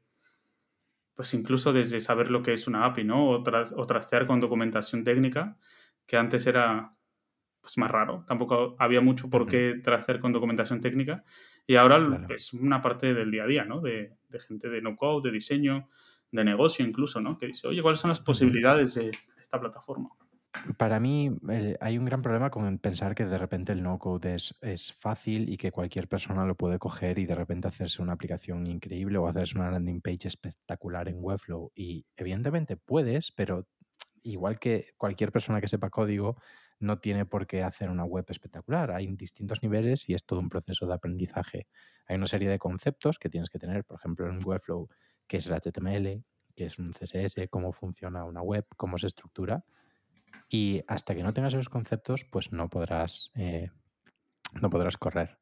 [1.15, 3.29] pues incluso desde saber lo que es una API, ¿no?
[3.29, 5.57] O, o trastear con documentación técnica,
[6.05, 6.91] que antes era
[7.61, 11.23] pues más raro, tampoco había mucho por qué trastear con documentación técnica
[11.67, 13.81] y ahora es una parte del día a día, ¿no?
[13.81, 14.11] De,
[14.47, 15.89] gente de no-code, de diseño,
[16.31, 17.37] de negocio incluso, ¿no?
[17.37, 20.09] Que dice, oye, ¿cuáles son las posibilidades de esta plataforma?
[20.77, 24.55] Para mí eh, hay un gran problema con pensar que de repente el no-code es,
[24.61, 28.67] es, fácil y que cualquier persona lo puede coger y de repente hacerse una aplicación
[28.67, 31.71] increíble o hacerse una landing page espectacular en Webflow.
[31.75, 33.67] Y evidentemente puedes, pero
[34.23, 36.37] igual que cualquier persona que sepa código,
[36.85, 38.91] no tiene por qué hacer una web espectacular.
[38.91, 41.67] Hay distintos niveles y es todo un proceso de aprendizaje.
[42.07, 44.87] Hay una serie de conceptos que tienes que tener, por ejemplo, en Webflow,
[45.27, 46.23] que es el HTML,
[46.55, 49.65] que es un CSS, cómo funciona una web, cómo se estructura.
[50.47, 53.69] Y hasta que no tengas esos conceptos, pues no podrás, eh,
[54.61, 55.37] no podrás correr.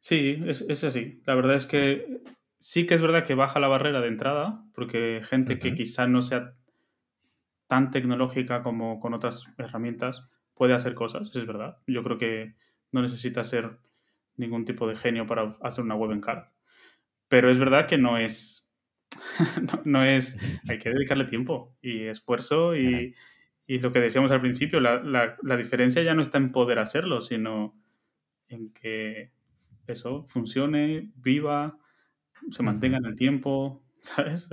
[0.00, 1.22] Sí, es, así.
[1.26, 2.22] La verdad es que
[2.58, 6.22] sí que es verdad que baja la barrera de entrada, porque gente que quizá no
[6.22, 6.54] sea
[7.70, 11.78] tan tecnológica como con otras herramientas puede hacer cosas, es verdad.
[11.86, 12.56] Yo creo que
[12.90, 13.78] no necesita ser
[14.36, 16.52] ningún tipo de genio para hacer una web en cara.
[17.28, 18.66] Pero es verdad que no es,
[19.84, 20.36] no, es,
[20.68, 23.14] hay que dedicarle tiempo y esfuerzo y,
[23.68, 25.00] y lo que decíamos al principio, la,
[25.40, 27.80] la, diferencia ya no está en poder hacerlo, sino
[28.48, 29.30] en que
[29.86, 31.78] eso funcione, viva,
[32.50, 34.50] se mantenga en el tiempo, ¿sabes?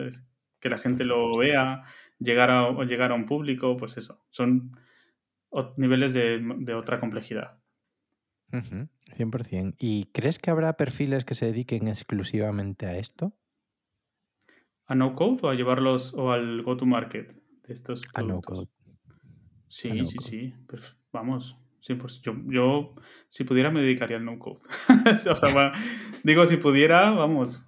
[0.59, 1.84] Que la gente lo vea,
[2.20, 4.78] llegar a, llegar a un público, pues eso, son
[5.78, 7.59] niveles de, otra complejidad.
[8.51, 9.76] 100%.
[9.78, 13.34] ¿Y crees que habrá perfiles que se dediquen exclusivamente a esto?
[14.86, 17.36] ¿A no code o a llevarlos o al go to market
[17.68, 18.70] de estos A no code.
[19.68, 20.53] Sí, sí, sí.
[20.68, 21.57] Pues, vamos.
[22.22, 22.95] Yo, yo,
[23.30, 24.59] si pudiera, me dedicaría al no code.
[25.32, 25.74] o sea,
[26.24, 27.65] digo, si pudiera, vamos,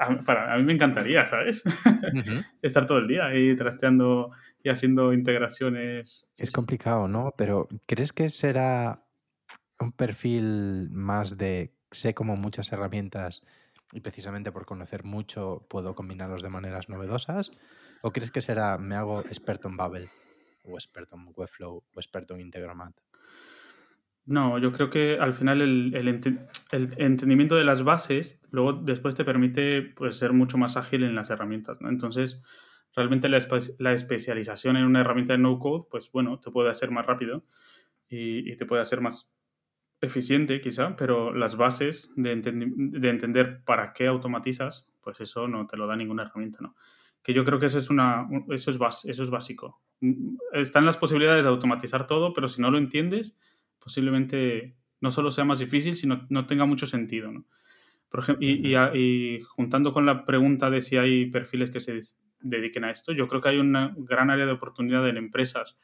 [0.00, 1.62] a, para, a mí me encantaría, ¿sabes?
[2.62, 4.30] Estar todo el día ahí trasteando
[4.62, 6.26] y haciendo integraciones.
[6.36, 7.34] Es complicado, ¿no?
[7.36, 9.04] Pero ¿crees que será
[9.78, 13.42] un perfil más de sé como muchas herramientas
[13.92, 17.50] y precisamente por conocer mucho puedo combinarlos de maneras novedosas?
[18.02, 20.08] ¿O crees que será me hago experto en Babel
[20.64, 22.94] o experto en Webflow o experto en Integromat?
[24.30, 26.22] No, yo creo que al final el,
[26.70, 31.30] entendimiento de las bases luego después te permite pues, ser mucho más ágil en las
[31.30, 31.78] herramientas.
[31.80, 32.40] Entonces,
[32.94, 37.42] realmente la, especialización en una herramienta de no-code, pues bueno, te puede hacer más rápido
[38.08, 39.32] y, te puede hacer más
[40.00, 45.76] eficiente quizá, pero las bases de, de, entender para qué automatizas, pues eso no te
[45.76, 46.76] lo da ninguna herramienta, ¿no?
[47.24, 49.82] Que yo creo que eso es, una, eso es, eso es básico.
[50.52, 53.34] Están las posibilidades de automatizar todo, pero si no lo entiendes,
[53.80, 57.44] posiblemente no solo sea más difícil, sino no tenga mucho sentido, ¿no?
[58.10, 62.00] Por ejemplo, y, y, juntando con la pregunta de si hay perfiles que se
[62.40, 65.76] dediquen a esto, yo creo que hay una gran área de oportunidad en empresas,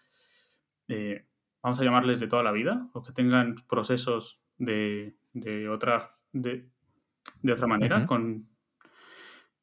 [0.88, 1.24] eh,
[1.62, 6.68] vamos a llamarles de toda la vida, o que tengan procesos de, de otra, de,
[7.42, 8.48] de, otra manera, con,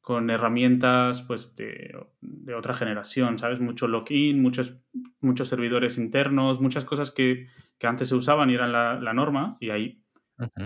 [0.04, 3.58] con herramientas pues, de, de, otra generación, ¿sabes?
[3.58, 4.76] Mucho login, muchos,
[5.20, 7.48] muchos servidores internos, muchas cosas que
[7.78, 10.02] que antes se usaban y eran la, norma, y ahí,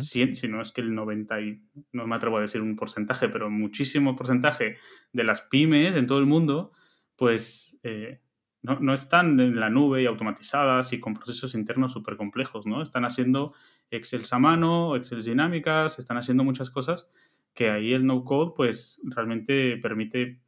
[0.01, 1.63] si, no es que el 90, y,
[1.93, 4.77] no me atrevo a decir un porcentaje, pero muchísimo porcentaje
[5.13, 6.73] de las pymes en todo el mundo,
[7.17, 8.21] pues eh,
[8.63, 12.83] no, están en la nube y automatizadas y con procesos internos súper complejos, ¿no?
[12.83, 13.55] Están haciendo
[13.91, 17.11] Excel a mano, Excel dinámicas, están haciendo muchas cosas
[17.55, 20.41] que ahí el no-code, pues realmente permite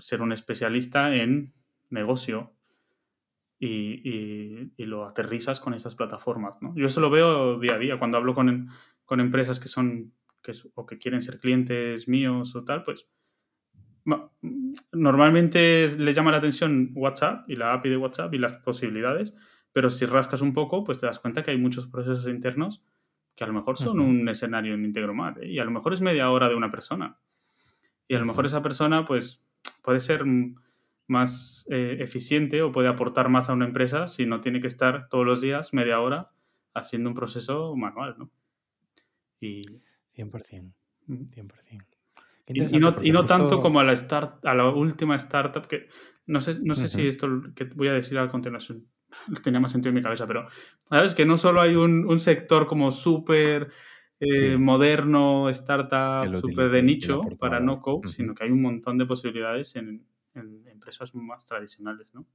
[0.00, 1.52] ser un especialista en
[1.90, 2.52] negocio
[3.58, 6.60] y, lo aterrizas con estas plataformas.
[6.62, 6.74] ¿no?
[6.74, 8.70] Yo eso lo veo día a día cuando hablo con,
[9.04, 13.06] con empresas que son que, o que quieren ser clientes míos o tal, pues
[14.92, 19.34] normalmente les llama la atención WhatsApp y la API de WhatsApp y las posibilidades,
[19.72, 22.82] pero si rascas un poco, pues te das cuenta que hay muchos procesos internos
[23.34, 25.48] que a lo mejor son un escenario en Integromat ¿eh?
[25.48, 27.16] y a lo mejor es media hora de una persona.
[28.06, 29.40] Y a lo mejor esa persona, pues,
[29.82, 30.24] puede ser
[31.06, 35.08] más eh, eficiente o puede aportar más a una empresa si no tiene que estar
[35.08, 36.30] todos los días media hora
[36.74, 38.30] haciendo un proceso manual, ¿no?
[39.40, 39.62] Y...
[40.16, 40.72] 100%,
[41.08, 41.84] 100%.
[42.48, 45.88] Y, no, y no tanto como a la, start, a la última startup que...
[46.26, 48.86] No sé, no sé si esto que voy a decir a continuación
[49.44, 50.48] tenía más sentido en mi cabeza, pero
[50.88, 53.70] sabes que no solo hay un, un sector como súper
[54.20, 59.06] eh, moderno, startup, súper de nicho para no code, sino que hay un montón de
[59.06, 62.26] posibilidades en, en empresas más tradicionales, ¿no?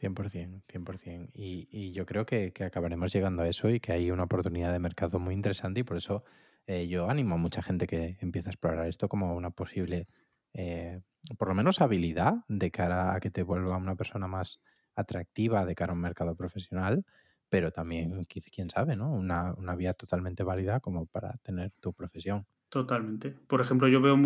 [0.00, 1.30] 100%, 100%.
[1.34, 4.78] Y, y yo creo que, acabaremos llegando a eso y que hay una oportunidad de
[4.78, 6.24] mercado muy interesante y por eso
[6.66, 10.06] eh, yo animo a mucha gente que empiece a explorar esto como una posible,
[10.54, 11.00] eh,
[11.36, 14.60] por lo menos habilidad de cara a que te vuelva una persona más
[14.98, 17.04] atractiva de cara a un mercado profesional,
[17.48, 19.12] pero también, quién sabe, ¿no?
[19.12, 22.46] Una, una vía totalmente válida como para tener tu profesión.
[22.68, 23.30] Totalmente.
[23.30, 24.18] Por ejemplo, yo veo,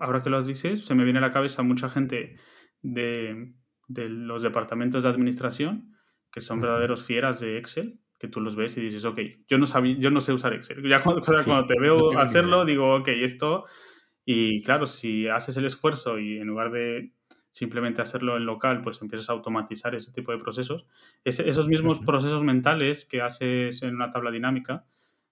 [0.00, 2.36] ahora que lo dices, se me viene a la cabeza mucha gente
[2.80, 3.52] de,
[3.88, 5.96] los departamentos de administración
[6.32, 9.18] que son verdaderos fieras de Excel, que tú los ves y dices, ok,
[9.48, 10.82] yo no, sabía, yo no sé usar Excel.
[10.88, 13.66] Ya cuando, cuando te veo hacerlo, digo, ok, esto...
[14.24, 17.10] Y claro, si haces el esfuerzo y en lugar de
[17.52, 20.86] simplemente hacerlo en local, pues empiezas a automatizar ese tipo de procesos,
[21.24, 24.84] esos mismos procesos mentales que haces en una tabla dinámica,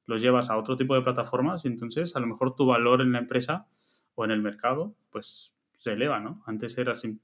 [0.07, 3.13] los llevas a otro tipo de plataformas y entonces a lo mejor tu valor en
[3.13, 3.69] la empresa
[4.15, 6.43] o en el mercado pues se eleva, ¿no?
[6.47, 7.21] Antes era así,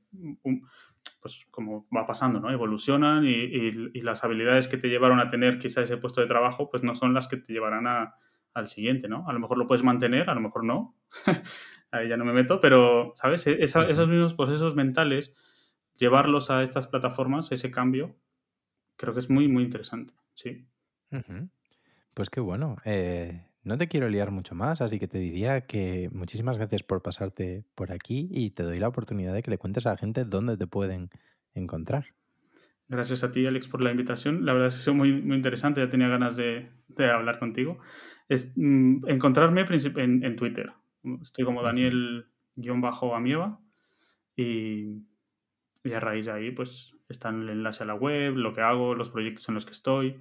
[1.21, 2.51] pues como va pasando, ¿no?
[2.51, 3.73] Evolucionan y,
[4.03, 7.15] las habilidades que te llevaron a tener quizá ese puesto de trabajo pues no son
[7.15, 8.15] las que te llevarán a,
[8.53, 9.29] al siguiente, ¿no?
[9.29, 10.95] A lo mejor lo puedes mantener, a lo mejor no,
[11.95, 13.47] ahí ya no me meto, pero, ¿sabes?
[13.47, 15.33] E, esos mismos procesos mentales,
[15.97, 18.17] llevarlos a estas plataformas, ese cambio,
[18.97, 20.67] creo que es muy, muy interesante, sí.
[22.13, 22.77] Pues qué bueno.
[22.85, 27.03] Eh, no te quiero liar mucho más, así que te diría que muchísimas gracias por
[27.03, 30.25] pasarte por aquí y te doy la oportunidad de que le cuentes a la gente
[30.25, 31.11] dónde te pueden
[31.55, 32.07] encontrar.
[32.89, 34.45] Gracias a ti, Alex, por la invitación.
[34.45, 35.81] La verdad es que ha sido muy, muy interesante.
[35.81, 36.69] Ya tenía ganas de,
[36.99, 37.79] hablar contigo.
[38.29, 40.73] Es, mm, encontrarme en, en, Twitter.
[41.23, 43.61] Estoy como Daniel-Amieva
[44.37, 45.03] y,
[45.85, 48.95] y a raíz de ahí pues está el enlace a la web, lo que hago,
[48.95, 50.21] los proyectos en los que estoy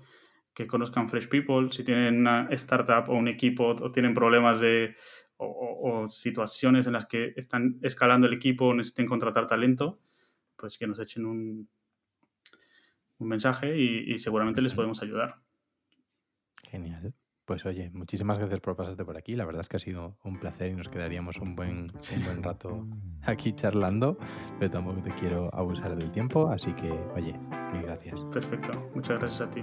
[0.53, 4.95] que conozcan Fresh People, si tienen una startup o un equipo o tienen problemas de
[5.37, 9.99] o, situaciones en las que están escalando el equipo o necesiten contratar talento,
[10.55, 11.67] pues que nos echen un,
[13.17, 15.35] un mensaje y, seguramente les podemos ayudar.
[16.69, 17.13] Genial.
[17.45, 19.35] Pues oye, muchísimas gracias por pasarte por aquí.
[19.35, 22.41] La verdad es que ha sido un placer y nos quedaríamos un buen, un buen
[22.41, 22.87] rato
[23.23, 24.17] aquí charlando,
[24.59, 27.37] pero tampoco te quiero abusar del tiempo, así que oye,
[27.73, 28.21] mil gracias.
[28.31, 29.61] Perfecto, muchas gracias a ti.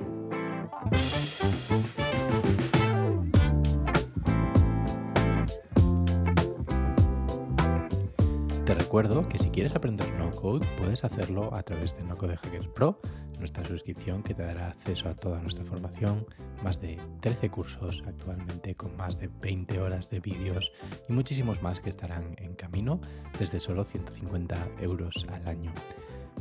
[8.66, 12.16] Te recuerdo recuerdo que si quieres aprender no code puedes hacerlo a través de No
[12.16, 13.00] Code Hackers Pro,
[13.40, 16.26] nuestra suscripción que te dará acceso a toda nuestra formación,
[16.62, 20.70] más de 13 cursos actualmente con más de 20 horas de vídeos
[21.08, 23.00] y muchísimos más que estarán en camino
[23.38, 25.72] desde solo 150 euros al año.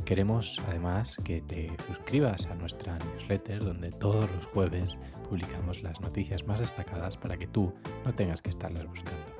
[0.04, 4.96] Queremos además que te suscribas a nuestra newsletter donde todos los jueves
[5.28, 7.72] publicamos las noticias más destacadas para que tú
[8.04, 9.39] no tengas que estarlas buscando.